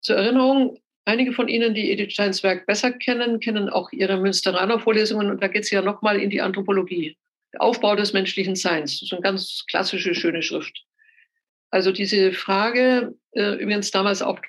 [0.00, 4.78] Zur Erinnerung, Einige von Ihnen, die Edith Steins Werk besser kennen, kennen auch ihre Münsteraner
[4.80, 7.16] Vorlesungen und da geht es ja nochmal in die Anthropologie.
[7.52, 9.00] Der Aufbau des menschlichen Seins.
[9.00, 10.84] Das ist eine ganz klassische, schöne Schrift.
[11.70, 14.40] Also diese Frage, äh, übrigens damals auch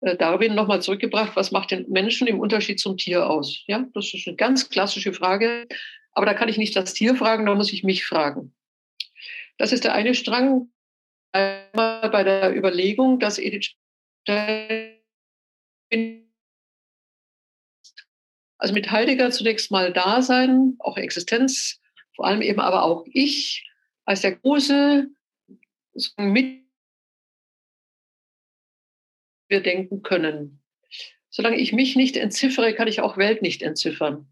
[0.00, 3.62] äh, Darwin nochmal zurückgebracht, was macht den Menschen im Unterschied zum Tier aus?
[3.66, 5.66] Ja, das ist eine ganz klassische Frage.
[6.12, 8.52] Aber da kann ich nicht das Tier fragen, da muss ich mich fragen.
[9.56, 10.70] Das ist der eine Strang.
[11.30, 13.74] Einmal bei der Überlegung, dass Edith
[14.22, 14.97] Stein
[18.58, 21.80] also mit Heidegger zunächst mal Dasein, auch Existenz,
[22.14, 23.64] vor allem eben aber auch ich
[24.04, 25.08] als der große
[26.16, 26.64] mit
[29.48, 30.62] wir denken können.
[31.30, 34.28] Solange ich mich nicht entziffere, kann ich auch Welt nicht entziffern.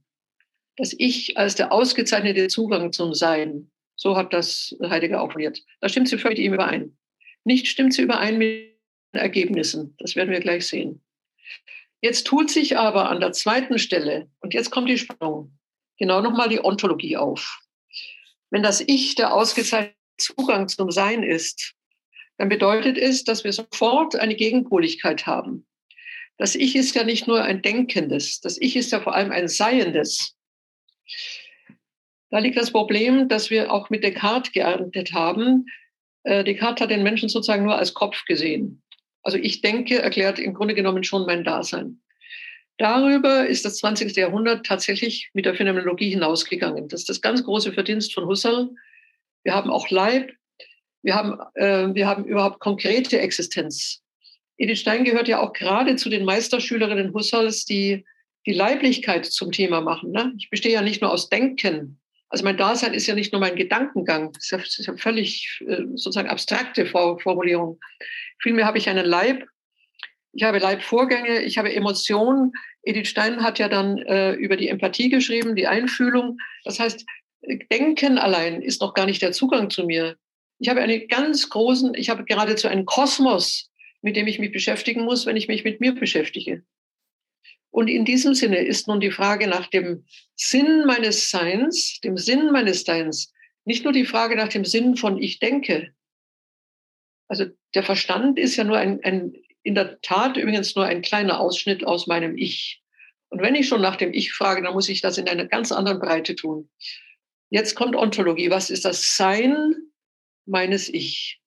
[0.77, 5.65] Das Ich als der ausgezeichnete Zugang zum Sein, so hat das Heidegger auch formuliert.
[5.81, 6.99] Da stimmt sie völlig mit ihm überein.
[7.45, 8.77] Nicht stimmt sie überein mit
[9.15, 9.95] den Ergebnissen.
[9.99, 11.03] Das werden wir gleich sehen.
[12.01, 15.59] Jetzt tut sich aber an der zweiten Stelle, und jetzt kommt die Spannung,
[15.99, 17.61] genau nochmal die Ontologie auf.
[18.51, 21.75] Wenn das Ich der ausgezeichnete Zugang zum Sein ist,
[22.39, 25.67] dann bedeutet es, dass wir sofort eine Gegenpoligkeit haben.
[26.39, 29.49] Das Ich ist ja nicht nur ein Denkendes, das Ich ist ja vor allem ein
[29.49, 30.37] Seiendes.
[32.31, 35.67] Da liegt das Problem, dass wir auch mit Descartes geerntet haben.
[36.25, 38.83] Äh, Descartes hat den Menschen sozusagen nur als Kopf gesehen.
[39.27, 42.01] Also ich denke, erklärt im Grunde genommen schon mein Dasein.
[42.79, 44.15] Darüber ist das 20.
[44.15, 46.87] Jahrhundert tatsächlich mit der Phänomenologie hinausgegangen.
[46.87, 48.71] Das ist das ganz große Verdienst von Husserl.
[49.43, 50.31] Wir haben auch Leib,
[51.03, 54.01] wir haben, äh, wir haben überhaupt konkrete Existenz.
[54.59, 58.05] Edith Stein gehört ja auch gerade zu den Meisterschülerinnen Husserls, die
[58.47, 60.13] die Leiblichkeit zum Thema machen.
[60.13, 60.35] Ne?
[60.39, 61.99] Ich bestehe ja nicht nur aus Denken.
[62.29, 64.33] Also mein Dasein ist ja nicht nur mein Gedankengang.
[64.33, 67.79] Das ist ja, völlig äh, sozusagen abstrakte Formulierung.
[68.41, 69.47] Vielmehr habe ich einen Leib.
[70.33, 72.53] Ich habe Leibvorgänge, ich habe Emotionen.
[72.83, 76.39] Edith Stein hat ja dann äh, über die Empathie geschrieben, die Einfühlung.
[76.65, 77.07] Das heißt,
[77.71, 80.17] Denken allein ist noch gar nicht der Zugang zu mir.
[80.59, 83.71] Ich habe einen ganz großen, ich habe geradezu einen Kosmos,
[84.03, 86.63] mit dem ich mich beschäftigen muss, wenn ich mich mit mir beschäftige.
[87.77, 92.51] Und in diesem Sinne ist nun die Frage nach dem Sinn meines Seins, dem Sinn
[92.51, 93.35] meines Seins,
[93.67, 95.93] nicht nur die Frage nach dem Sinn von ich denke.
[97.29, 101.39] Also der Verstand ist ja nur ein, ein in der Tat übrigens nur ein kleiner
[101.39, 102.83] Ausschnitt aus meinem Ich.
[103.29, 105.71] Und wenn ich schon nach dem Ich frage, dann muss ich das in einer ganz
[105.71, 106.71] anderen Breite tun.
[107.51, 108.49] Jetzt kommt Ontologie.
[108.49, 109.75] Was ist das Sein
[110.47, 111.43] meines Ich?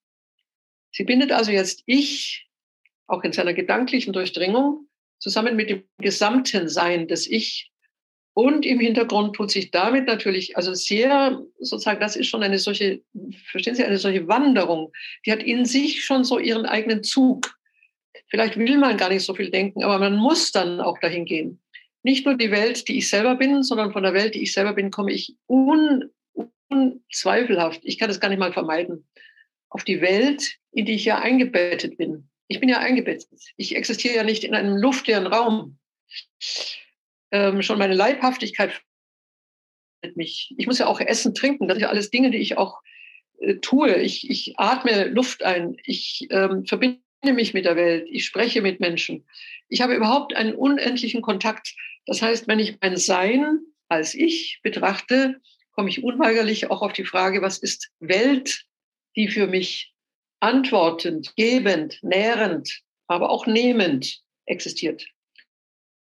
[0.92, 2.48] Sie bindet also jetzt Ich,
[3.08, 4.89] auch in seiner gedanklichen Durchdringung,
[5.20, 7.72] zusammen mit dem gesamten Sein des Ich.
[8.34, 13.02] Und im Hintergrund tut sich damit natürlich, also sehr, sozusagen, das ist schon eine solche,
[13.52, 14.92] verstehen Sie, eine solche Wanderung.
[15.26, 17.58] Die hat in sich schon so ihren eigenen Zug.
[18.28, 21.60] Vielleicht will man gar nicht so viel denken, aber man muss dann auch dahin gehen.
[22.04, 24.74] Nicht nur die Welt, die ich selber bin, sondern von der Welt, die ich selber
[24.74, 26.10] bin, komme ich un,
[26.70, 29.08] unzweifelhaft, ich kann das gar nicht mal vermeiden,
[29.70, 32.30] auf die Welt, in die ich ja eingebettet bin.
[32.50, 33.40] Ich bin ja eingebettet.
[33.58, 35.78] Ich existiere ja nicht in einem luftleeren Raum.
[37.32, 38.82] Ähm, schon meine Leibhaftigkeit
[40.16, 40.54] mich.
[40.58, 41.68] Ich muss ja auch essen, trinken.
[41.68, 42.82] Das sind ja alles Dinge, die ich auch
[43.40, 43.96] äh, tue.
[43.96, 45.78] Ich, ich atme Luft ein.
[45.84, 48.08] Ich ähm, verbinde mich mit der Welt.
[48.10, 49.28] Ich spreche mit Menschen.
[49.68, 51.76] Ich habe überhaupt einen unendlichen Kontakt.
[52.08, 53.60] Das heißt, wenn ich mein Sein
[53.90, 55.40] als ich betrachte,
[55.72, 58.66] komme ich unweigerlich auch auf die Frage, was ist Welt,
[59.16, 59.94] die für mich
[60.40, 65.06] antwortend, gebend, nährend, aber auch nehmend existiert.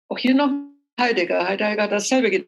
[0.10, 0.52] Auch hier noch
[1.00, 1.48] Heidegger.
[1.48, 2.48] Heidegger hat dasselbe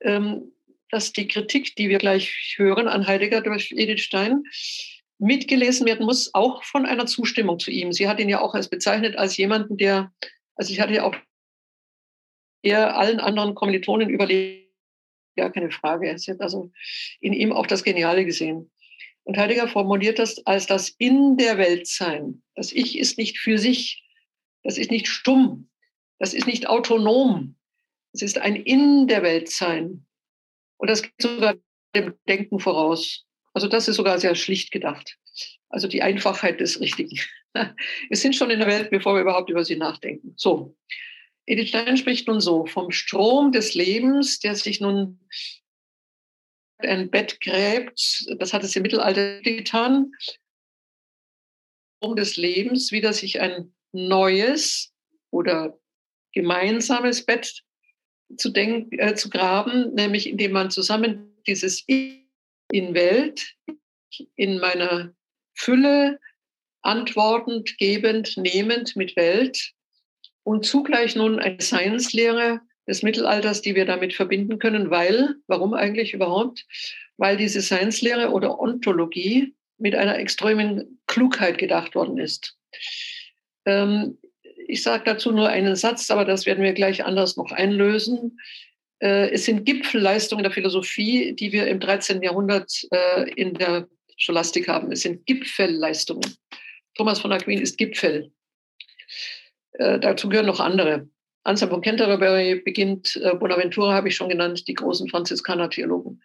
[0.00, 0.52] ähm,
[0.90, 4.44] dass die Kritik, die wir gleich hören an Heidegger durch Edith Stein,
[5.18, 7.92] mitgelesen werden muss, auch von einer Zustimmung zu ihm.
[7.92, 10.12] Sie hat ihn ja auch als bezeichnet als jemanden, der,
[10.54, 11.16] also ich hatte ja auch
[12.66, 14.66] er allen anderen Kommilitonen überlegt,
[15.36, 16.18] gar keine Frage.
[16.18, 16.72] Sie hat also
[17.20, 18.70] in ihm auch das Geniale gesehen.
[19.24, 22.42] Und Heidegger formuliert das als das In der Welt sein.
[22.54, 24.04] Das Ich ist nicht für sich,
[24.62, 25.68] das ist nicht stumm,
[26.18, 27.56] das ist nicht autonom,
[28.12, 30.06] es ist ein In der Welt sein.
[30.78, 31.54] Und das geht sogar
[31.94, 33.26] dem Denken voraus.
[33.52, 35.18] Also das ist sogar sehr schlicht gedacht.
[35.68, 37.18] Also die Einfachheit des Richtigen.
[37.54, 40.34] Wir sind schon in der Welt, bevor wir überhaupt über sie nachdenken.
[40.36, 40.76] So,
[41.46, 45.20] Edith Stein spricht nun so vom Strom des Lebens, der sich nun
[46.78, 48.26] ein Bett gräbt.
[48.38, 50.12] Das hat es im Mittelalter getan.
[51.98, 54.92] Strom des Lebens, wieder sich ein neues
[55.30, 55.78] oder
[56.32, 57.62] gemeinsames Bett
[58.36, 62.26] zu, denken, äh, zu graben, nämlich indem man zusammen dieses Ich
[62.72, 63.54] in Welt,
[64.34, 65.14] in meiner
[65.54, 66.18] Fülle,
[66.82, 69.75] antwortend, gebend, nehmend mit Welt,
[70.46, 76.14] und zugleich nun eine Science-Lehre des Mittelalters, die wir damit verbinden können, weil, warum eigentlich
[76.14, 76.64] überhaupt?
[77.16, 82.56] Weil diese Science-Lehre oder Ontologie mit einer extremen Klugheit gedacht worden ist.
[83.64, 84.18] Ähm,
[84.68, 88.38] ich sage dazu nur einen Satz, aber das werden wir gleich anders noch einlösen.
[89.00, 92.22] Äh, es sind Gipfelleistungen der Philosophie, die wir im 13.
[92.22, 94.92] Jahrhundert äh, in der Scholastik haben.
[94.92, 96.36] Es sind Gipfelleistungen.
[96.94, 98.30] Thomas von Aquin ist Gipfel.
[99.78, 101.08] Äh, dazu gehören noch andere.
[101.44, 106.20] Anselm von Canterbury beginnt, äh, Bonaventura habe ich schon genannt, die großen Franziskaner-Theologen.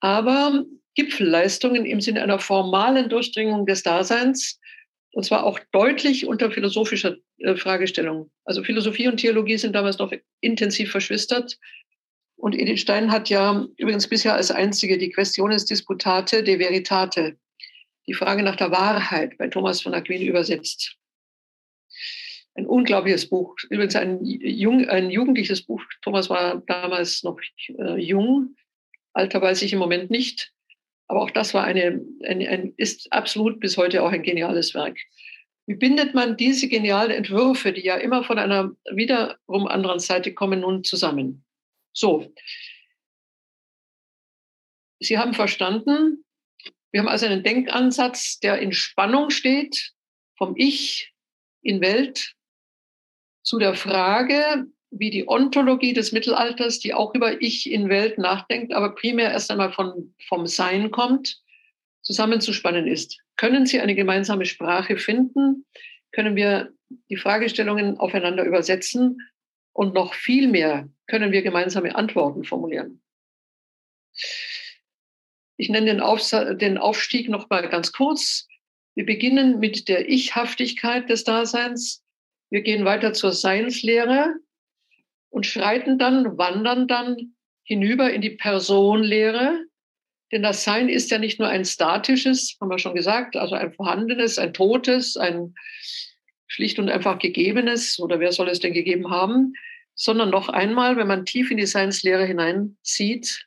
[0.00, 4.58] Aber Gipfelleistungen im Sinne einer formalen Durchdringung des Daseins,
[5.12, 8.30] und zwar auch deutlich unter philosophischer äh, Fragestellung.
[8.44, 11.58] Also Philosophie und Theologie sind damals noch intensiv verschwistert.
[12.36, 17.36] Und Edith Stein hat ja übrigens bisher als einzige die Questiones Disputate de Veritate,
[18.06, 20.98] die Frage nach der Wahrheit bei Thomas von Aquin übersetzt
[22.56, 23.56] ein unglaubliches Buch.
[23.70, 25.82] Übrigens ein, jung, ein jugendliches Buch.
[26.02, 27.38] Thomas war damals noch
[27.68, 28.56] äh, jung,
[29.12, 30.52] alter weiß ich im Moment nicht.
[31.08, 34.98] Aber auch das war eine, eine, ein, ist absolut bis heute auch ein geniales Werk.
[35.66, 40.60] Wie bindet man diese genialen Entwürfe, die ja immer von einer wiederum anderen Seite kommen,
[40.60, 41.44] nun zusammen?
[41.92, 42.32] So.
[45.00, 46.24] Sie haben verstanden,
[46.90, 49.92] wir haben also einen Denkansatz, der in Spannung steht
[50.38, 51.12] vom Ich
[51.62, 52.36] in Welt
[53.46, 58.72] zu der Frage, wie die Ontologie des Mittelalters, die auch über Ich in Welt nachdenkt,
[58.72, 61.40] aber primär erst einmal von, vom Sein kommt,
[62.02, 63.18] zusammenzuspannen ist.
[63.36, 65.64] können sie eine gemeinsame Sprache finden,
[66.12, 66.72] können wir
[67.10, 69.18] die Fragestellungen aufeinander übersetzen
[69.72, 73.00] und noch viel mehr können wir gemeinsame Antworten formulieren.
[75.56, 78.48] Ich nenne den, Auf den Aufstieg noch mal ganz kurz.
[78.94, 82.05] Wir beginnen mit der Ichhaftigkeit des Daseins.
[82.50, 84.34] Wir gehen weiter zur Seinslehre
[85.30, 87.34] und schreiten dann, wandern dann
[87.64, 89.64] hinüber in die Personlehre.
[90.32, 93.72] Denn das Sein ist ja nicht nur ein statisches, haben wir schon gesagt, also ein
[93.72, 95.54] vorhandenes, ein totes, ein
[96.46, 99.54] schlicht und einfach gegebenes, oder wer soll es denn gegeben haben,
[99.94, 103.46] sondern noch einmal, wenn man tief in die Seinslehre hineinzieht,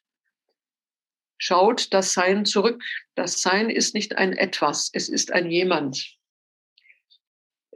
[1.38, 2.84] schaut das Sein zurück.
[3.16, 6.19] Das Sein ist nicht ein Etwas, es ist ein Jemand.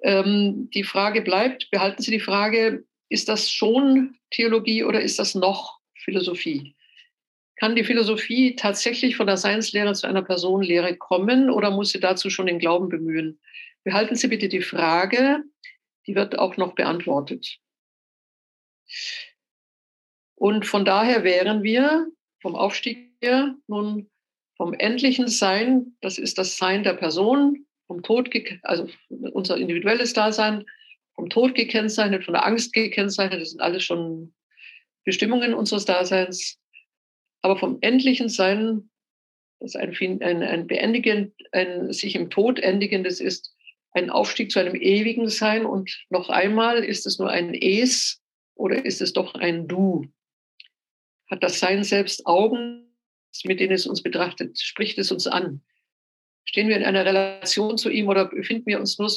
[0.04, 5.34] Ähm, die Frage bleibt, behalten Sie die Frage, ist das schon Theologie oder ist das
[5.34, 6.76] noch Philosophie?
[7.56, 12.30] Kann die Philosophie tatsächlich von der Seinslehre zu einer Personenlehre kommen oder muss sie dazu
[12.30, 13.39] schon den Glauben bemühen?
[13.84, 15.43] Behalten Sie bitte die Frage,
[16.08, 17.60] die wird auch noch beantwortet.
[20.36, 22.08] Und von daher wären wir
[22.41, 24.10] vom Aufstieg her nun
[24.58, 28.29] vom endlichen Sein, das ist das Sein der Person, vom Tod,
[28.63, 30.65] also unser individuelles Dasein,
[31.15, 34.34] vom Tod gekennzeichnet, von der Angst gekennzeichnet, das sind alles schon
[35.03, 36.59] Bestimmungen unseres Daseins.
[37.41, 38.89] Aber vom endlichen Sein,
[39.59, 43.53] das ein, ein, ein beendigend, ein sich im Tod endigendes ist,
[43.91, 45.65] ein Aufstieg zu einem ewigen Sein.
[45.65, 48.21] Und noch einmal, ist es nur ein Es
[48.55, 50.05] oder ist es doch ein Du?
[51.29, 52.95] Hat das Sein selbst Augen,
[53.43, 54.59] mit denen es uns betrachtet?
[54.59, 55.61] Spricht es uns an?
[56.45, 59.11] Stehen wir in einer Relation zu ihm oder befinden wir uns nur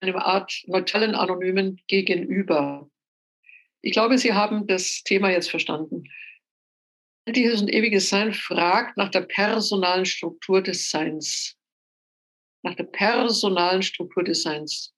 [0.00, 2.88] in einer Art neutralen Anonymen gegenüber?
[3.82, 6.04] Ich glaube, Sie haben das Thema jetzt verstanden.
[7.26, 11.56] Dieses und ewiges Sein fragt nach der personalen Struktur des Seins.
[12.62, 14.94] Nach der personalen Struktur des Seins.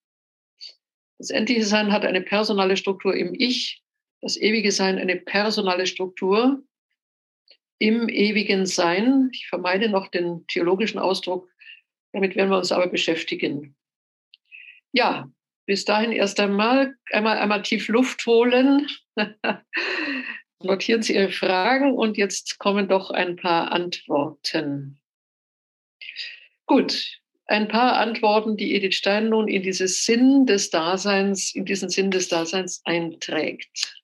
[1.18, 3.82] Das endliche Sein hat eine personale Struktur im Ich,
[4.20, 6.62] das ewige Sein eine personale Struktur
[7.78, 9.30] im ewigen Sein.
[9.32, 11.48] Ich vermeide noch den theologischen Ausdruck,
[12.12, 13.76] damit werden wir uns aber beschäftigen.
[14.92, 15.30] Ja,
[15.66, 18.88] bis dahin erst einmal, einmal, einmal tief Luft holen.
[20.62, 24.98] Notieren Sie Ihre Fragen und jetzt kommen doch ein paar Antworten.
[26.64, 31.90] Gut, ein paar Antworten, die Edith Stein nun in dieses Sinn des Daseins, in diesen
[31.90, 34.02] Sinn des Daseins einträgt.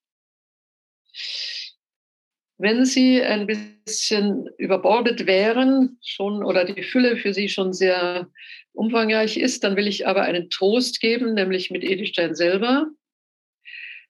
[2.62, 8.30] Wenn Sie ein bisschen überbordet wären, schon oder die Fülle für Sie schon sehr
[8.72, 12.86] umfangreich ist, dann will ich aber einen Trost geben, nämlich mit Edith Stein selber.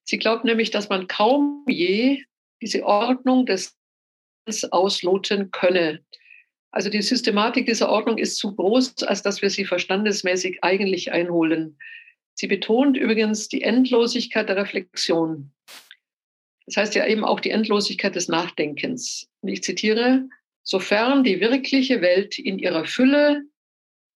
[0.05, 2.25] Sie glaubt nämlich, dass man kaum je
[2.61, 3.75] diese Ordnung des
[4.71, 6.05] ausloten könne.
[6.73, 11.79] Also die Systematik dieser Ordnung ist zu groß, als dass wir sie verstandesmäßig eigentlich einholen.
[12.35, 15.53] Sie betont übrigens die Endlosigkeit der Reflexion.
[16.73, 19.29] Das heißt ja eben auch die Endlosigkeit des Nachdenkens.
[19.43, 20.27] Und ich zitiere,
[20.63, 23.43] sofern die wirkliche Welt in ihrer Fülle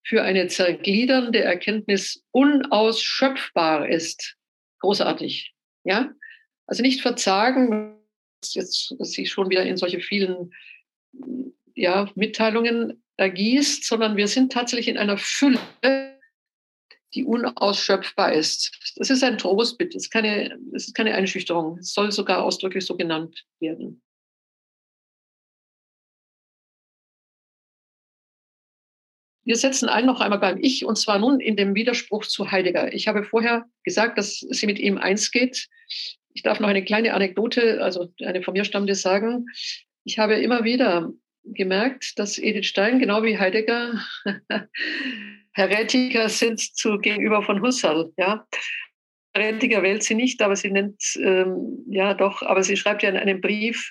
[0.03, 4.37] für eine zergliedernde Erkenntnis unausschöpfbar ist.
[4.79, 5.53] Großartig.
[5.85, 6.15] Ja?
[6.67, 7.99] Also nicht verzagen,
[8.49, 10.55] jetzt sich schon wieder in solche vielen
[11.75, 15.59] ja, Mitteilungen ergießt, sondern wir sind tatsächlich in einer Fülle,
[17.17, 18.95] die unausschöpfbar ist.
[18.97, 21.79] Das ist ein Trostbild, das ist keine, ist keine Einschüchterung.
[21.79, 24.03] Es soll sogar ausdrücklich so genannt werden.
[29.45, 32.93] Wir setzen ein noch einmal beim Ich und zwar nun in dem Widerspruch zu Heidegger.
[32.93, 35.69] Ich habe vorher gesagt, dass sie mit ihm eins geht.
[36.35, 39.47] Ich darf noch eine kleine Anekdote, also eine von mir stammende sagen.
[40.03, 41.13] Ich habe immer wieder
[41.45, 44.05] gemerkt, dass Edith Stein, genau wie Heidegger,
[45.57, 48.13] Heretiker sind zu gegenüber von Husserl.
[48.19, 48.47] Ja?
[49.35, 53.17] Heretiker wählt sie nicht, aber sie nennt, ähm, ja doch, aber sie schreibt ja in
[53.17, 53.91] einem Brief,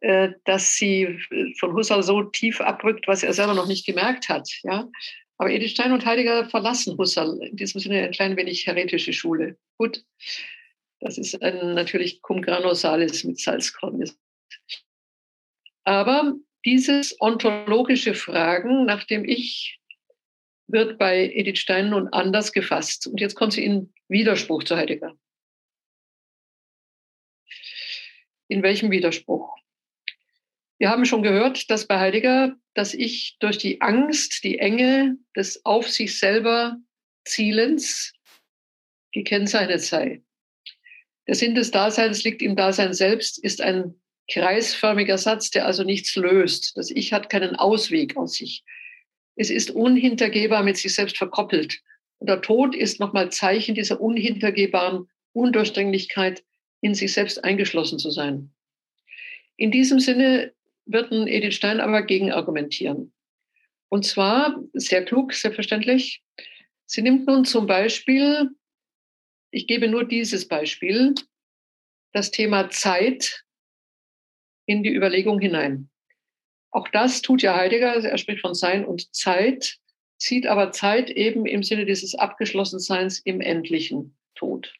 [0.00, 4.30] äh, dass sie äh, von Husserl so tief abrückt, was er selber noch nicht gemerkt
[4.30, 4.48] hat.
[4.62, 4.88] Ja?
[5.36, 7.38] Aber Edith Stein und Heidegger verlassen Husserl.
[7.42, 9.58] In diesem Sinne ein klein wenig heretische Schule.
[9.76, 10.02] Gut,
[11.00, 14.10] das ist ein, natürlich cum grano salis mit Salzkorn.
[15.84, 16.34] Aber
[16.64, 19.78] dieses ontologische Fragen nach dem Ich
[20.68, 23.06] wird bei Edith Stein nun anders gefasst.
[23.06, 25.18] Und jetzt kommt sie in Widerspruch zu Heidegger.
[28.48, 29.56] In welchem Widerspruch?
[30.78, 35.64] Wir haben schon gehört, dass bei Heidegger das Ich durch die Angst, die Enge des
[35.64, 36.76] auf sich selber
[37.24, 38.12] Zielens
[39.12, 40.22] gekennzeichnet sei.
[41.26, 44.00] Der Sinn des Daseins liegt im Dasein selbst, ist ein
[44.30, 46.76] kreisförmiger Satz, der also nichts löst.
[46.76, 48.64] Das Ich hat keinen Ausweg aus sich.
[49.38, 51.80] Es ist unhintergehbar mit sich selbst verkoppelt.
[52.18, 56.42] Und der Tod ist nochmal Zeichen dieser unhintergehbaren Undurchdringlichkeit,
[56.80, 58.50] in sich selbst eingeschlossen zu sein.
[59.56, 60.52] In diesem Sinne
[60.86, 63.12] wird Edith Stein aber gegen argumentieren.
[63.88, 66.20] Und zwar sehr klug, selbstverständlich.
[66.86, 68.50] Sie nimmt nun zum Beispiel,
[69.52, 71.14] ich gebe nur dieses Beispiel,
[72.12, 73.44] das Thema Zeit
[74.66, 75.90] in die Überlegung hinein.
[76.70, 79.78] Auch das tut ja Heidegger, er spricht von Sein und Zeit,
[80.18, 84.74] zieht aber Zeit eben im Sinne dieses Abgeschlossenseins im endlichen Tod.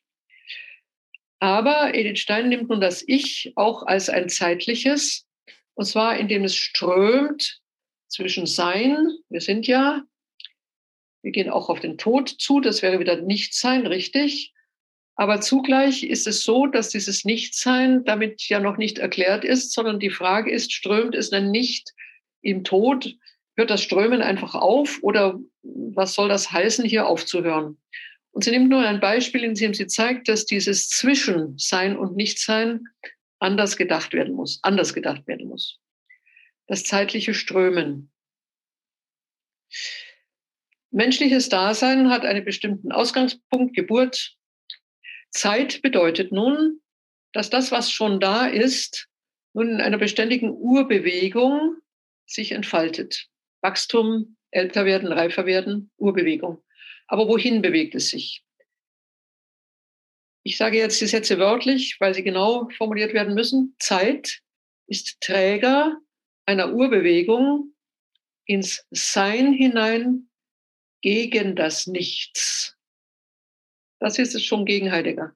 [1.41, 5.27] Aber Edith Stein nimmt nun das Ich auch als ein zeitliches,
[5.75, 7.61] und zwar indem es strömt
[8.09, 10.03] zwischen Sein, wir sind ja,
[11.23, 14.53] wir gehen auch auf den Tod zu, das wäre wieder Nichtsein, richtig.
[15.19, 19.99] Aber zugleich ist es so, dass dieses Nichtsein damit ja noch nicht erklärt ist, sondern
[19.99, 21.93] die Frage ist, strömt es denn nicht
[22.41, 23.17] im Tod?
[23.57, 27.79] Hört das Strömen einfach auf oder was soll das heißen, hier aufzuhören?
[28.31, 32.85] Und sie nimmt nur ein Beispiel, in dem sie zeigt, dass dieses Zwischensein und Nichtsein
[33.41, 35.81] anders gedacht werden muss, anders gedacht werden muss.
[36.69, 38.13] Das zeitliche Strömen.
[40.93, 44.38] Menschliches Dasein hat einen bestimmten Ausgangspunkt, Geburt.
[45.31, 46.81] Zeit bedeutet nun,
[47.33, 49.09] dass das, was schon da ist,
[49.53, 51.77] nun in einer beständigen Urbewegung
[52.27, 53.29] sich entfaltet.
[53.61, 56.63] Wachstum, älter werden, reifer werden, Urbewegung.
[57.07, 58.45] Aber wohin bewegt es sich?
[60.43, 63.75] Ich sage jetzt die Sätze wörtlich, weil sie genau formuliert werden müssen.
[63.79, 64.41] Zeit
[64.87, 66.01] ist Träger
[66.47, 67.75] einer Urbewegung
[68.47, 70.31] ins Sein hinein
[71.03, 72.78] gegen das Nichts.
[74.01, 75.35] Das ist es schon gegen Heidegger.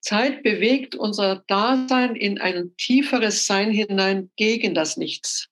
[0.00, 5.48] Zeit bewegt unser Dasein in ein tieferes Sein hinein gegen das Nichts.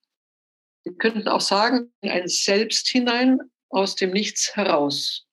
[0.84, 5.26] Wir könnten auch sagen, in ein Selbst hinein aus dem Nichts heraus.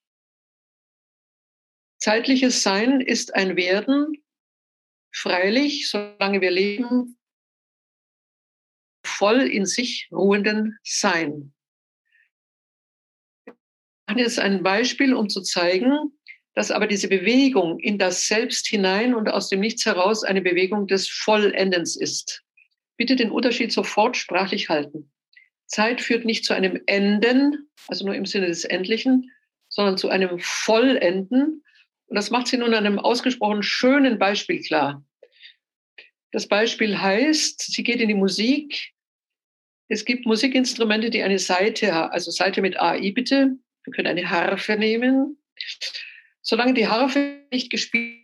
[1.99, 4.21] Zeitliches Sein ist ein Werden,
[5.13, 7.17] freilich, solange wir leben,
[9.05, 11.53] voll in sich ruhenden Sein.
[13.45, 13.53] Ich
[14.07, 16.11] mache jetzt ein Beispiel, um zu zeigen,
[16.55, 20.87] dass aber diese Bewegung in das Selbst hinein und aus dem Nichts heraus eine Bewegung
[20.87, 22.43] des Vollendens ist.
[22.97, 25.11] Bitte den Unterschied sofort sprachlich halten.
[25.67, 29.31] Zeit führt nicht zu einem Enden, also nur im Sinne des Endlichen,
[29.67, 31.63] sondern zu einem Vollenden.
[32.07, 35.03] Und das macht sie nun einem ausgesprochen schönen Beispiel klar.
[36.31, 38.93] Das Beispiel heißt, sie geht in die Musik.
[39.89, 43.57] Es gibt Musikinstrumente, die eine Seite, also Seite mit AI bitte.
[43.83, 45.37] Wir können eine Harfe nehmen.
[46.45, 48.21] Solange die Harfe nicht gespielt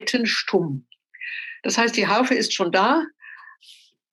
[0.00, 0.86] wird, stumm.
[1.62, 3.06] Das heißt, die Harfe ist schon da,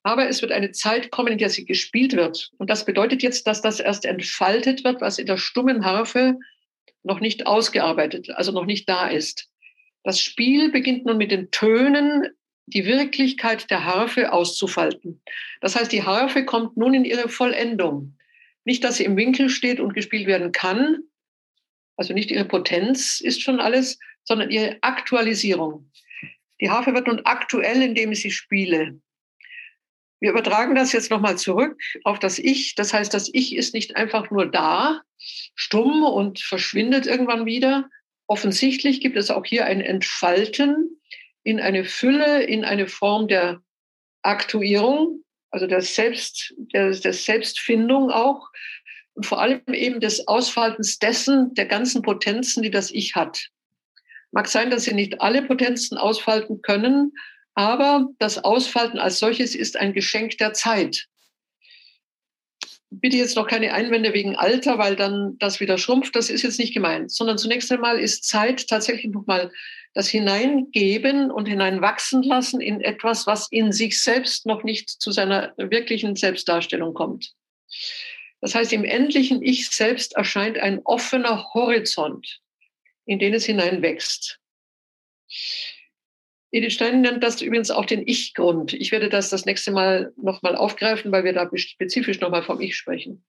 [0.03, 2.51] aber es wird eine Zeit kommen, in der sie gespielt wird.
[2.57, 6.37] Und das bedeutet jetzt, dass das erst entfaltet wird, was in der stummen Harfe
[7.01, 9.49] noch nicht ausgearbeitet, also noch nicht da ist.
[10.03, 12.27] Das Spiel beginnt nun mit den Tönen,
[12.67, 15.21] die Wirklichkeit der Harfe auszufalten.
[15.61, 18.17] Das heißt, die Harfe kommt nun in ihre Vollendung.
[18.65, 21.03] Nicht, dass sie im Winkel steht und gespielt werden kann,
[21.97, 25.91] also nicht ihre Potenz ist schon alles, sondern ihre Aktualisierung.
[26.61, 28.99] Die Harfe wird nun aktuell, indem ich sie spiele.
[30.19, 32.75] Wir übertragen das jetzt nochmal zurück auf das Ich.
[32.75, 37.89] Das heißt, das Ich ist nicht einfach nur da, stumm und verschwindet irgendwann wieder.
[38.27, 41.01] Offensichtlich gibt es auch hier ein Entfalten
[41.43, 43.61] in eine Fülle, in eine Form der
[44.21, 48.49] Aktuierung, also der, Selbst, der, der Selbstfindung auch,
[49.15, 53.49] und vor allem eben des Ausfaltens dessen, der ganzen Potenzen, die das Ich hat.
[54.31, 57.13] Mag sein, dass sie nicht alle Potenzen ausfalten können,
[57.53, 61.05] aber das Ausfalten als solches ist ein Geschenk der Zeit.
[62.89, 66.15] Bitte jetzt noch keine Einwände wegen Alter, weil dann das wieder schrumpft.
[66.15, 69.51] Das ist jetzt nicht gemeint, sondern zunächst einmal ist Zeit tatsächlich nochmal
[69.93, 75.53] das Hineingeben und hineinwachsen lassen in etwas, was in sich selbst noch nicht zu seiner
[75.57, 77.33] wirklichen Selbstdarstellung kommt.
[78.43, 82.41] Das heißt, im endlichen Ich selbst erscheint ein offener Horizont,
[83.05, 84.37] in den es hineinwächst.
[86.51, 88.73] Edith Stein nennt das übrigens auch den Ich-Grund.
[88.73, 92.75] Ich werde das das nächste Mal nochmal aufgreifen, weil wir da spezifisch nochmal vom Ich
[92.75, 93.23] sprechen.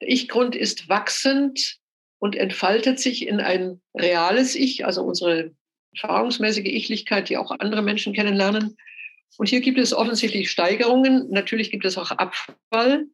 [0.00, 1.76] Der Ich-Grund ist wachsend
[2.18, 5.54] und entfaltet sich in ein reales Ich, also unsere
[5.92, 8.78] erfahrungsmäßige Ichlichkeit, die auch andere Menschen kennenlernen.
[9.36, 11.28] Und hier gibt es offensichtlich Steigerungen.
[11.28, 13.08] Natürlich gibt es auch Abfall.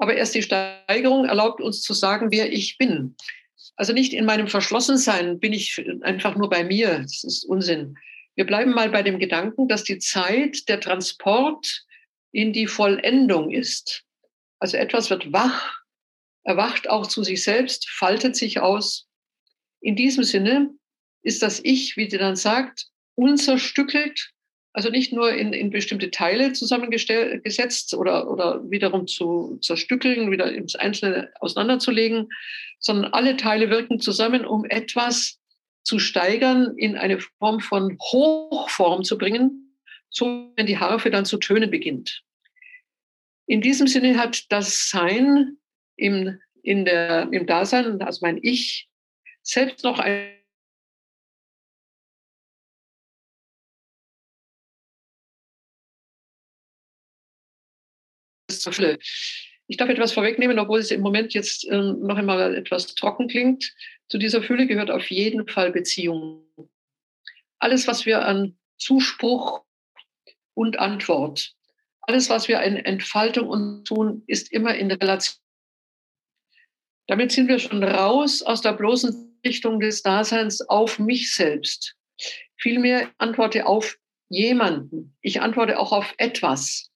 [0.00, 3.16] Aber erst die Steigerung erlaubt uns zu sagen, wer ich bin.
[3.76, 7.00] Also nicht in meinem Verschlossensein bin ich einfach nur bei mir.
[7.00, 7.98] Das ist Unsinn.
[8.34, 11.84] Wir bleiben mal bei dem Gedanken, dass die Zeit der Transport
[12.32, 14.04] in die Vollendung ist.
[14.58, 15.70] Also etwas wird wach,
[16.44, 19.06] erwacht auch zu sich selbst, faltet sich aus.
[19.82, 20.70] In diesem Sinne
[21.22, 22.86] ist das Ich, wie sie dann sagt,
[23.16, 24.32] unzerstückelt,
[24.72, 30.76] also nicht nur in, in bestimmte Teile zusammengesetzt oder, oder wiederum zu zerstückeln, wieder ins
[30.76, 32.28] Einzelne auseinanderzulegen,
[32.78, 35.40] sondern alle Teile wirken zusammen, um etwas
[35.82, 39.76] zu steigern, in eine Form von Hochform zu bringen,
[40.08, 42.22] so wenn die Harfe dann zu tönen beginnt.
[43.46, 45.56] In diesem Sinne hat das Sein
[45.96, 48.88] im, in der, im Dasein, also mein Ich,
[49.42, 49.98] selbst noch
[58.60, 58.98] zur Fülle.
[59.66, 63.72] Ich darf etwas vorwegnehmen, obwohl es im Moment jetzt äh, noch einmal etwas trocken klingt.
[64.08, 66.44] Zu dieser Fülle gehört auf jeden Fall Beziehung.
[67.60, 69.62] Alles, was wir an Zuspruch
[70.54, 71.54] und Antwort,
[72.00, 75.38] alles, was wir in Entfaltung und tun, ist immer in Relation.
[77.06, 81.94] Damit sind wir schon raus aus der bloßen Richtung des Daseins auf mich selbst.
[82.56, 83.96] Vielmehr antworte auf
[84.28, 85.16] jemanden.
[85.20, 86.89] Ich antworte auch auf etwas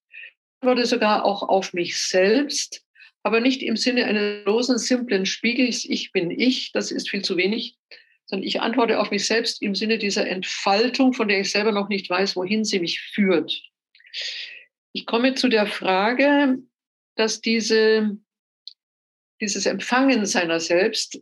[0.65, 2.83] antworte sogar auch auf mich selbst,
[3.23, 7.37] aber nicht im Sinne eines bloßen, simplen Spiegels, ich bin ich, das ist viel zu
[7.37, 7.77] wenig,
[8.25, 11.91] sondern ich antworte auf mich selbst im Sinne dieser Entfaltung, von der ich selber noch
[11.91, 13.61] nicht weiß, wohin sie mich führt.
[14.93, 16.57] Ich komme zu der Frage,
[17.15, 18.17] dass diese,
[19.43, 21.21] dieses Empfangen seiner selbst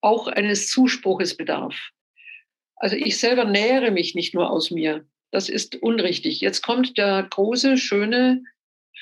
[0.00, 1.78] auch eines Zuspruches bedarf.
[2.76, 5.06] Also ich selber nähere mich nicht nur aus mir.
[5.30, 6.40] Das ist unrichtig.
[6.40, 8.44] Jetzt kommt der große, schöne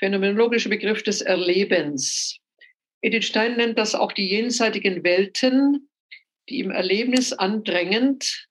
[0.01, 2.39] phänomenologische Begriff des Erlebens.
[3.03, 5.89] Edith Stein nennt das auch die jenseitigen Welten,
[6.49, 8.49] die im Erlebnis andrängend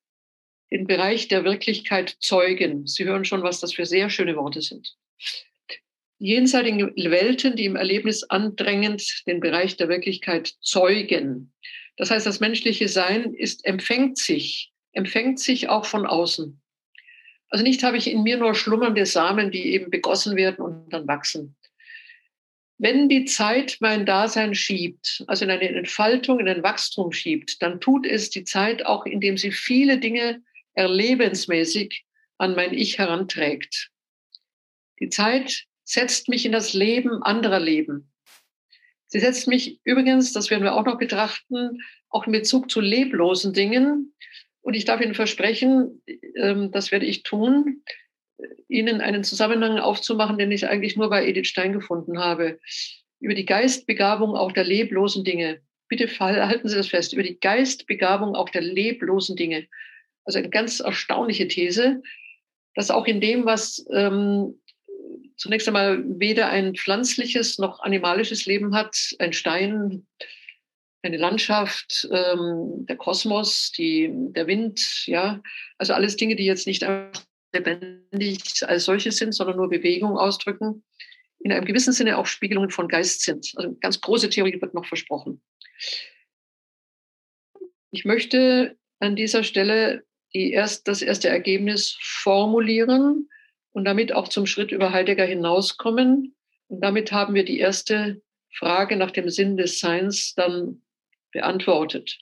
[0.72, 2.86] den Bereich der Wirklichkeit zeugen.
[2.86, 4.96] Sie hören schon, was das für sehr schöne Worte sind.
[6.20, 11.52] Jenseitigen Welten, die im Erlebnis andrängend den Bereich der Wirklichkeit zeugen.
[11.98, 16.62] Das heißt, das menschliche Sein ist, empfängt sich, empfängt sich auch von außen.
[17.50, 21.08] Also nicht habe ich in mir nur schlummernde Samen, die eben begossen werden und dann
[21.08, 21.56] wachsen.
[22.78, 27.82] Wenn die Zeit mein Dasein schiebt, also in eine Entfaltung, in ein Wachstum schiebt, dann
[27.82, 30.42] tut es die Zeit auch, indem sie viele Dinge
[30.74, 32.06] erlebensmäßig
[32.38, 33.90] an mein Ich heranträgt.
[35.02, 38.12] Die Zeit setzt mich in das Leben anderer Leben.
[39.08, 43.54] Sie setzt mich übrigens, das werden wir auch noch betrachten, auch in Bezug zu leblosen
[43.54, 44.14] Dingen,
[44.62, 46.02] und ich darf Ihnen versprechen,
[46.36, 47.84] ähm, das werde ich tun,
[48.68, 52.60] Ihnen einen Zusammenhang aufzumachen, den ich eigentlich nur bei Edith Stein gefunden habe.
[53.20, 55.60] Über die Geistbegabung auch der leblosen Dinge.
[55.90, 57.14] Bitte halten Sie das fest.
[57.14, 59.68] Über die Geistbegabung auch der leblosen Dinge.
[60.24, 62.02] Also eine ganz erstaunliche These,
[62.76, 64.60] dass auch in dem, was ähm,
[65.36, 70.06] zunächst einmal weder ein pflanzliches noch animalisches Leben hat, ein Stein,
[71.02, 75.42] eine Landschaft, ähm, der Kosmos, die, der Wind, ja,
[75.78, 76.86] also alles Dinge, die jetzt nicht
[77.54, 80.84] lebendig als solche sind, sondern nur Bewegung ausdrücken,
[81.40, 83.54] in einem gewissen Sinne auch Spiegelungen von Geist sind.
[83.56, 85.42] Also ganz große Theorie wird noch versprochen.
[87.92, 93.30] Ich möchte an dieser Stelle die erst, das erste Ergebnis formulieren
[93.72, 96.36] und damit auch zum Schritt über Heidegger hinauskommen.
[96.68, 98.22] Und damit haben wir die erste
[98.54, 100.82] Frage nach dem Sinn des Seins dann
[101.32, 102.20] beantwortet.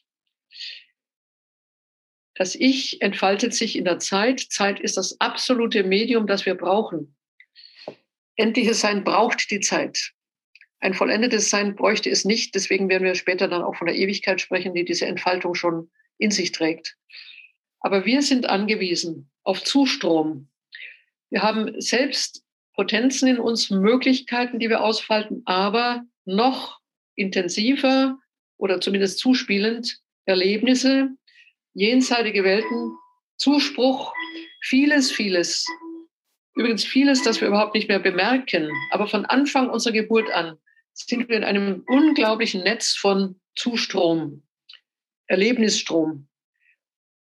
[2.36, 4.39] Das Ich entfaltet sich in der Zeit.
[4.39, 7.16] Zeit ist das absolute Medium, das wir brauchen.
[8.36, 10.14] Endliches Sein braucht die Zeit.
[10.80, 12.53] Ein vollendetes Sein bräuchte es nicht.
[12.53, 15.89] Deswegen werden wir später dann auch von der Ewigkeit sprechen, die diese Entfaltung schon
[16.20, 16.95] in sich trägt.
[17.80, 20.49] Aber wir sind angewiesen auf Zustrom.
[21.30, 22.43] Wir haben selbst
[22.74, 26.80] Potenzen in uns, Möglichkeiten, die wir ausfalten, aber noch
[27.16, 28.20] intensiver,
[28.58, 31.10] oder zumindest zuspielend Erlebnisse,
[31.74, 32.91] jenseitige Welten,
[33.38, 34.14] Zuspruch,
[34.62, 35.66] vieles, vieles.
[36.55, 38.72] Übrigens vieles, das wir überhaupt nicht mehr bemerken.
[38.91, 40.58] Aber von Anfang unserer Geburt an
[40.93, 44.43] sind wir in einem unglaublichen Netz von Zustrom,
[45.28, 46.28] Erlebnisstrom.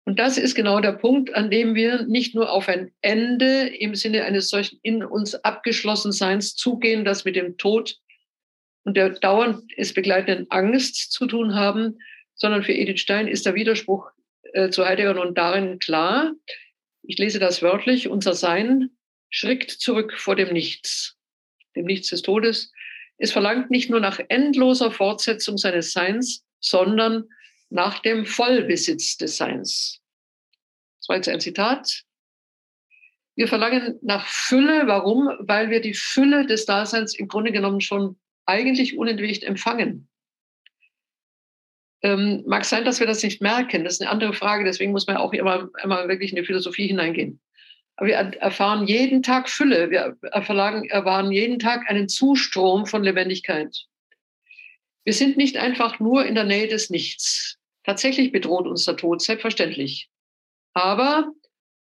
[0.04, 3.94] Und das ist genau der Punkt, an dem wir nicht nur auf ein Ende im
[3.94, 7.98] Sinne eines solchen in uns abgeschlossen Seins zugehen, das mit dem Tod
[8.88, 11.98] und der dauernd es begleitenden Angst zu tun haben,
[12.34, 14.10] sondern für Edith Stein ist der Widerspruch
[14.54, 16.32] äh, zu Heidegger nun darin klar.
[17.02, 18.08] Ich lese das wörtlich.
[18.08, 18.88] Unser Sein
[19.28, 21.18] schrickt zurück vor dem Nichts,
[21.76, 22.72] dem Nichts des Todes.
[23.18, 27.28] Es verlangt nicht nur nach endloser Fortsetzung seines Seins, sondern
[27.68, 30.00] nach dem Vollbesitz des Seins.
[31.00, 32.04] Das war jetzt ein Zitat.
[33.36, 34.86] Wir verlangen nach Fülle.
[34.86, 35.28] Warum?
[35.40, 38.18] Weil wir die Fülle des Daseins im Grunde genommen schon
[38.48, 40.08] eigentlich unentwegt empfangen.
[42.02, 45.06] Ähm, mag sein, dass wir das nicht merken, das ist eine andere Frage, deswegen muss
[45.06, 47.40] man auch immer, immer wirklich in die Philosophie hineingehen.
[47.96, 53.76] Aber wir erfahren jeden Tag Fülle, wir erfahren jeden Tag einen Zustrom von Lebendigkeit.
[55.04, 57.58] Wir sind nicht einfach nur in der Nähe des Nichts.
[57.82, 60.08] Tatsächlich bedroht uns der Tod, selbstverständlich.
[60.74, 61.32] Aber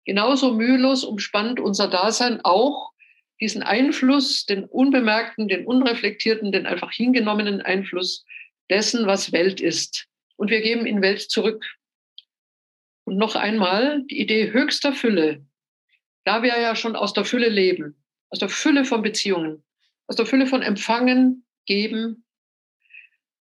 [0.07, 2.93] genauso mühelos umspannt unser Dasein auch
[3.41, 8.24] diesen Einfluss, den unbemerkten, den unreflektierten, den einfach hingenommenen Einfluss
[8.70, 10.07] dessen, was Welt ist.
[10.37, 11.64] Und wir geben in Welt zurück.
[13.05, 15.45] Und noch einmal, die Idee höchster Fülle,
[16.24, 19.64] da wir ja schon aus der Fülle leben, aus der Fülle von Beziehungen,
[20.09, 22.24] aus der Fülle von Empfangen, Geben,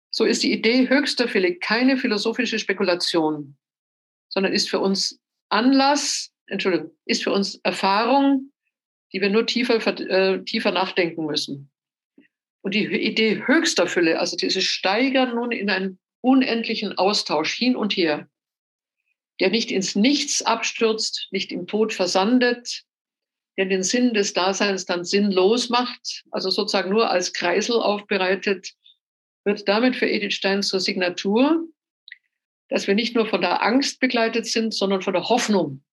[0.09, 3.55] so ist die Idee höchster Fülle keine philosophische Spekulation,
[4.29, 5.19] sondern ist für uns
[5.49, 8.51] Anlass, Entschuldigung, ist für uns Erfahrung,
[9.15, 11.71] die wir nur tiefer, äh, tiefer nachdenken müssen.
[12.61, 17.95] Und die Idee höchster Fülle, also dieses Steigern nun in einen unendlichen Austausch hin und
[17.95, 18.27] her,
[19.39, 22.83] der nicht ins Nichts abstürzt, nicht im Tod versandet,
[23.57, 28.73] der den Sinn des Daseins dann sinnlos macht, also sozusagen nur als Kreisel aufbereitet,
[29.45, 31.65] wird damit für Edith Stein zur Signatur,
[32.67, 35.84] dass wir nicht nur von der Angst begleitet sind, sondern von der Hoffnung.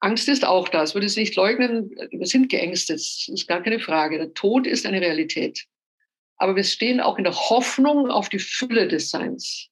[0.00, 0.82] Angst ist auch da.
[0.82, 1.90] Es würde es nicht leugnen.
[2.10, 2.96] Wir sind geängstet.
[2.96, 4.18] Das ist gar keine Frage.
[4.18, 5.64] Der Tod ist eine Realität.
[6.36, 9.68] Aber wir stehen auch in der Hoffnung auf die Fülle des Seins.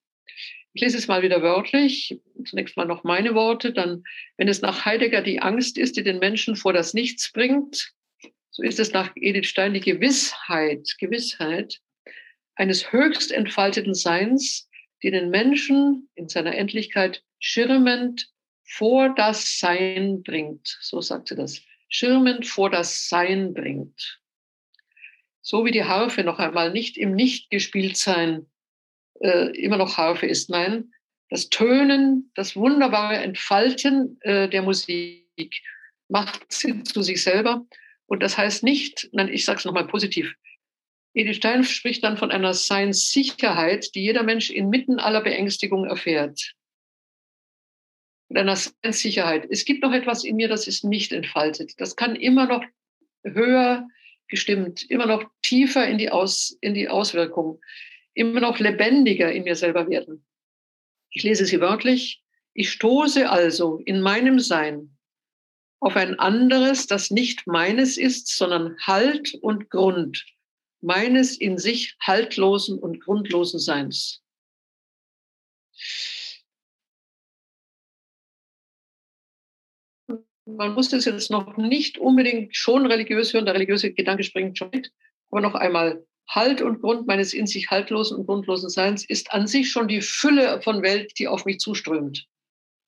[0.75, 2.19] Ich lese es mal wieder wörtlich.
[2.47, 3.73] Zunächst mal noch meine Worte.
[3.73, 4.05] Dann,
[4.39, 7.93] wenn es nach Heidegger die Angst ist, die den Menschen vor das Nichts bringt,
[8.51, 11.81] so ist es nach Edith Stein die Gewissheit, Gewissheit
[12.55, 14.69] eines höchst entfalteten Seins,
[15.03, 18.32] die den Menschen in seiner Endlichkeit schirmend
[18.73, 20.79] vor das Sein bringt.
[20.81, 21.61] So sagt sie das.
[21.89, 24.21] Schirmend vor das Sein bringt.
[25.43, 28.47] So wie die Harfe noch einmal nicht im Nicht gespielt sein
[29.21, 30.49] äh, immer noch Harfe ist.
[30.49, 30.93] Nein,
[31.29, 35.53] das Tönen, das wunderbare Entfalten äh, der Musik
[36.09, 37.67] macht sie zu sich selber.
[38.07, 40.35] Und das heißt nicht, nein, ich sage es nochmal positiv,
[41.15, 46.55] Edith Stein spricht dann von einer Seinssicherheit, die jeder Mensch inmitten aller Beängstigung erfährt
[48.33, 49.47] und einer Sicherheit.
[49.51, 51.75] Es gibt noch etwas in mir, das ist nicht entfaltet.
[51.77, 52.65] Das kann immer noch
[53.25, 53.87] höher
[54.29, 57.61] gestimmt, immer noch tiefer in die, Aus, in die Auswirkung,
[58.15, 60.25] immer noch lebendiger in mir selber werden.
[61.11, 62.23] Ich lese sie wörtlich.
[62.55, 64.97] Ich stoße also in meinem Sein
[65.81, 70.25] auf ein anderes, das nicht meines ist, sondern Halt und Grund
[70.81, 74.23] meines in sich haltlosen und grundlosen Seins.
[80.57, 84.71] Man muss das jetzt noch nicht unbedingt schon religiös hören, der religiöse Gedanke springt schon
[84.73, 84.93] mit,
[85.31, 89.47] aber noch einmal, Halt und Grund meines in sich haltlosen und grundlosen Seins ist an
[89.47, 92.27] sich schon die Fülle von Welt, die auf mich zuströmt.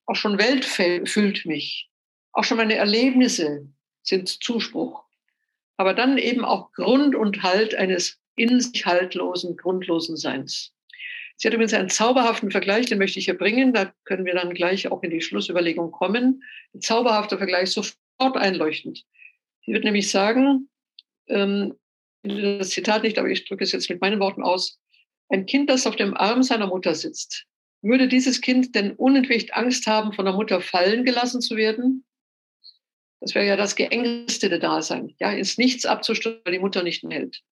[0.06, 1.90] Auch schon Welt füllt mich.
[2.32, 3.68] Auch schon meine Erlebnisse
[4.02, 5.04] sind Zuspruch.
[5.76, 10.72] Aber dann eben auch Grund und Halt eines in sich haltlosen, grundlosen Seins.
[11.36, 13.72] Sie hat übrigens einen zauberhaften Vergleich, den möchte ich hier bringen.
[13.72, 16.42] Da können wir dann gleich auch in die Schlussüberlegung kommen.
[16.74, 19.04] Ein zauberhafter Vergleich, sofort einleuchtend.
[19.64, 20.68] Sie wird nämlich sagen,
[21.28, 21.74] ähm,
[22.22, 24.78] das Zitat nicht, aber ich drücke es jetzt mit meinen Worten aus.
[25.28, 27.46] Ein Kind, das auf dem Arm seiner Mutter sitzt,
[27.82, 32.04] würde dieses Kind denn unentwegt Angst haben, von der Mutter fallen gelassen zu werden?
[33.20, 37.18] Das wäre ja das geängstete Dasein, ja, ins Nichts abzustürzen, weil die Mutter nicht mehr
[37.18, 37.42] hält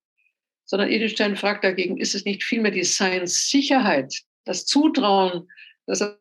[0.64, 5.48] sondern Edelstein fragt dagegen, ist es nicht vielmehr die Science-Sicherheit, das Zutrauen,
[5.86, 6.18] dass er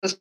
[0.00, 0.20] das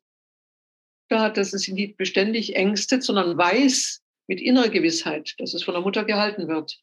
[1.11, 5.81] hat, dass es nicht beständig ängstet, sondern weiß mit innerer Gewissheit, dass es von der
[5.81, 6.79] Mutter gehalten wird.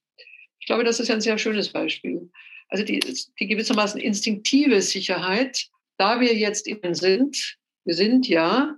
[0.58, 2.30] Ich glaube, das ist ein sehr schönes Beispiel.
[2.68, 3.00] Also die,
[3.38, 8.76] die gewissermaßen instinktive Sicherheit, da wir jetzt innen sind, wir sind ja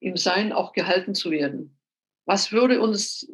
[0.00, 1.78] im Sein auch gehalten zu werden.
[2.26, 3.28] Was würde uns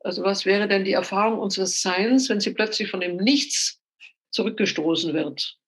[0.00, 3.80] also was wäre denn die Erfahrung unseres Seins, wenn sie plötzlich von dem Nichts
[4.30, 5.58] zurückgestoßen wird?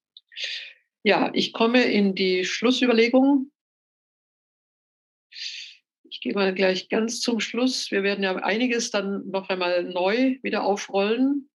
[1.03, 3.51] Ja, ich komme in die Schlussüberlegung.
[6.11, 7.91] Ich gehe mal gleich ganz zum Schluss.
[7.91, 11.49] Wir werden ja einiges dann noch einmal neu wieder aufrollen.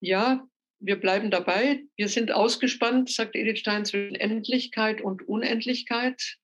[0.00, 0.46] Ja,
[0.80, 1.82] wir bleiben dabei.
[1.96, 6.36] Wir sind ausgespannt, sagt Edith Stein, zwischen Endlichkeit und Unendlichkeit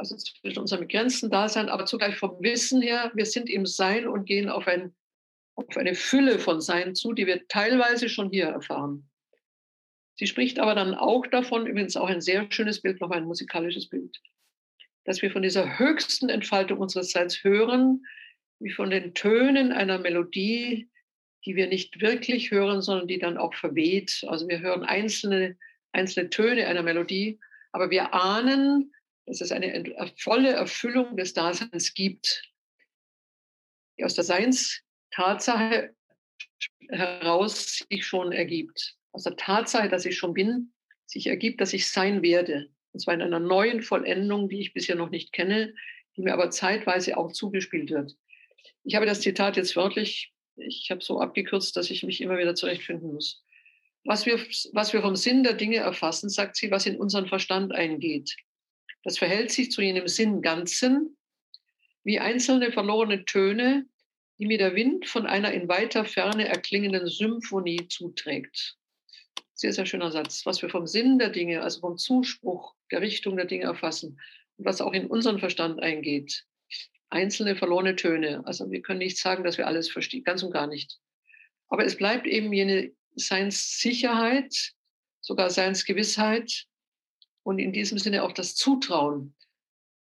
[0.00, 4.24] also zwischen unserem begrenzten Dasein, aber zugleich vom Wissen her, wir sind im Sein und
[4.24, 4.94] gehen auf, ein,
[5.56, 9.10] auf eine Fülle von Sein zu, die wir teilweise schon hier erfahren.
[10.16, 13.90] Sie spricht aber dann auch davon, übrigens auch ein sehr schönes Bild, noch ein musikalisches
[13.90, 14.16] Bild,
[15.04, 18.02] dass wir von dieser höchsten Entfaltung unseres Seins hören,
[18.58, 20.88] wie von den Tönen einer Melodie,
[21.44, 24.24] die wir nicht wirklich hören, sondern die dann auch verweht.
[24.28, 25.58] Also wir hören einzelne,
[25.92, 27.38] einzelne Töne einer Melodie,
[27.72, 28.94] aber wir ahnen,
[29.30, 29.84] dass es eine
[30.16, 32.42] volle Erfüllung des Daseins gibt,
[33.96, 35.94] die aus der Seinstatsache
[36.88, 38.96] heraus sich schon ergibt.
[39.12, 40.72] Aus der Tatsache, dass ich schon bin,
[41.06, 42.70] sich ergibt, dass ich sein werde.
[42.90, 45.74] Und zwar in einer neuen Vollendung, die ich bisher noch nicht kenne,
[46.16, 48.16] die mir aber zeitweise auch zugespielt wird.
[48.82, 52.56] Ich habe das Zitat jetzt wörtlich, ich habe so abgekürzt, dass ich mich immer wieder
[52.56, 53.44] zurechtfinden muss.
[54.04, 54.40] Was wir,
[54.72, 58.34] was wir vom Sinn der Dinge erfassen, sagt sie, was in unseren Verstand eingeht.
[59.02, 61.16] Das verhält sich zu jenem Sinn Ganzen,
[62.04, 63.86] wie einzelne verlorene Töne,
[64.38, 68.76] die mir der Wind von einer in weiter Ferne erklingenden Symphonie zuträgt.
[69.54, 70.46] Sehr, sehr schöner Satz.
[70.46, 74.18] Was wir vom Sinn der Dinge, also vom Zuspruch der Richtung der Dinge erfassen
[74.56, 76.46] und was auch in unseren Verstand eingeht.
[77.10, 78.42] Einzelne verlorene Töne.
[78.46, 80.98] Also wir können nicht sagen, dass wir alles verstehen, ganz und gar nicht.
[81.68, 84.72] Aber es bleibt eben jene Seinssicherheit,
[85.20, 86.66] sogar Seinsgewissheit
[87.42, 89.34] und in diesem Sinne auch das Zutrauen,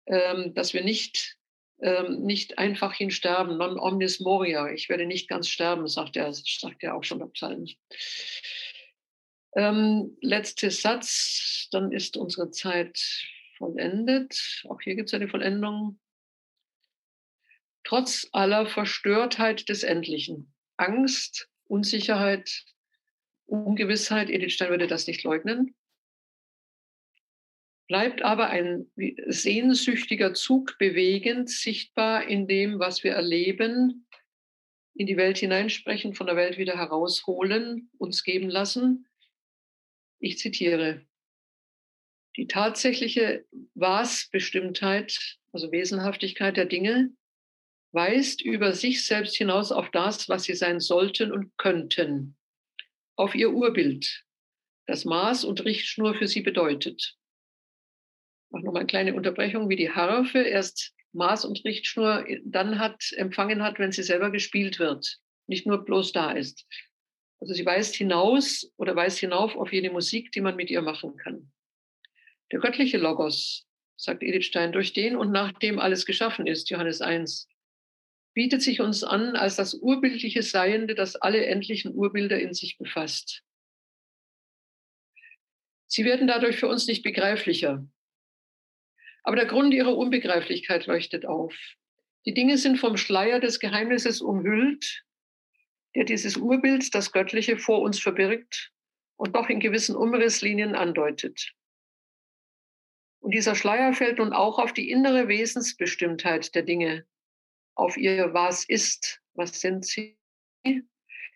[0.05, 1.37] ähm, dass wir nicht,
[1.81, 4.71] ähm, nicht einfach hinsterben, non omnis moria.
[4.71, 7.65] Ich werde nicht ganz sterben, sagt er, sagt er auch schon der Psalm.
[9.55, 12.99] Ähm, letzter Satz, dann ist unsere Zeit
[13.57, 14.63] vollendet.
[14.69, 15.99] Auch hier gibt es eine Vollendung.
[17.83, 22.65] Trotz aller Verstörtheit des Endlichen, Angst, Unsicherheit,
[23.45, 25.73] Ungewissheit, Edith Stein würde das nicht leugnen,
[27.87, 28.91] bleibt aber ein
[29.27, 34.07] sehnsüchtiger Zug bewegend sichtbar in dem, was wir erleben,
[34.93, 39.07] in die Welt hineinsprechen, von der Welt wieder herausholen, uns geben lassen.
[40.19, 41.05] Ich zitiere,
[42.35, 47.11] die tatsächliche Was-Bestimmtheit, also Wesenhaftigkeit der Dinge,
[47.91, 52.35] weist über sich selbst hinaus auf das, was sie sein sollten und könnten,
[53.15, 54.25] auf ihr Urbild,
[54.85, 57.16] das Maß und Richtschnur für sie bedeutet.
[58.49, 63.63] Mache nochmal eine kleine Unterbrechung, wie die Harfe erst Maß und Richtschnur dann hat, empfangen
[63.63, 65.17] hat, wenn sie selber gespielt wird,
[65.47, 66.65] nicht nur bloß da ist.
[67.39, 71.17] Also sie weist hinaus oder weist hinauf auf jene Musik, die man mit ihr machen
[71.17, 71.51] kann.
[72.51, 77.01] Der göttliche Logos, sagt Edith Stein, durch den und nach dem alles geschaffen ist, Johannes
[77.01, 77.47] 1,
[78.33, 83.43] bietet sich uns an als das urbildliche Seiende, das alle endlichen Urbilder in sich befasst.
[85.87, 87.87] Sie werden dadurch für uns nicht begreiflicher.
[89.23, 91.53] Aber der Grund ihrer Unbegreiflichkeit leuchtet auf.
[92.25, 95.05] Die Dinge sind vom Schleier des Geheimnisses umhüllt
[95.97, 98.71] der dieses Urbild, das Göttliche, vor uns verbirgt
[99.15, 101.53] und doch in gewissen Umrisslinien andeutet.
[103.19, 107.07] Und dieser Schleier fällt nun auch auf die innere Wesensbestimmtheit der Dinge,
[107.73, 110.19] auf ihr Was ist, was sind sie.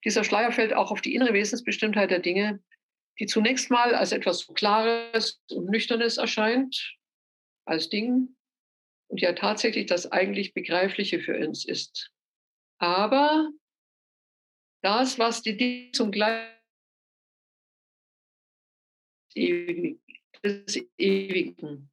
[0.06, 2.62] Dieser Schleier fällt auch auf die innere Wesensbestimmtheit der Dinge,
[3.20, 6.98] die zunächst mal als etwas Klares und Nüchternes erscheint,
[7.66, 8.36] als Ding,
[9.12, 12.12] und ja tatsächlich das eigentlich Begreifliche für uns ist.
[12.78, 13.52] Aber
[14.82, 16.50] das, was die Dinge zum Gleich
[19.36, 21.92] des Ewigen.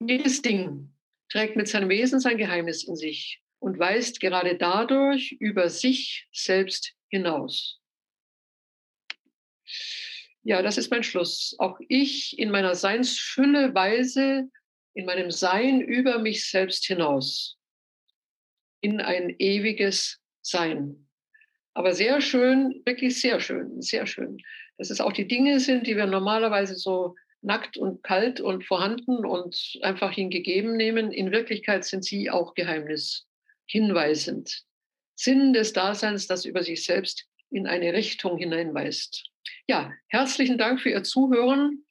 [0.00, 0.92] Jedes Ding
[1.30, 6.94] trägt mit seinem Wesen sein Geheimnis in sich und weist gerade dadurch über sich selbst
[7.08, 7.80] hinaus.
[10.46, 11.56] Ja, das ist mein Schluss.
[11.58, 14.48] Auch ich in meiner Seinsfülle weise
[14.94, 17.58] in meinem Sein über mich selbst hinaus
[18.80, 21.08] in ein ewiges Sein.
[21.74, 24.38] Aber sehr schön, wirklich sehr schön, sehr schön.
[24.78, 29.26] Dass es auch die Dinge sind, die wir normalerweise so nackt und kalt und vorhanden
[29.26, 31.10] und einfach hingegeben nehmen.
[31.10, 33.26] In Wirklichkeit sind sie auch Geheimnis,
[33.66, 34.62] hinweisend.
[35.16, 39.28] Sinn des Daseins, das über sich selbst in eine Richtung hineinweist.
[39.68, 41.85] Ja, herzlichen Dank für Ihr Zuhören.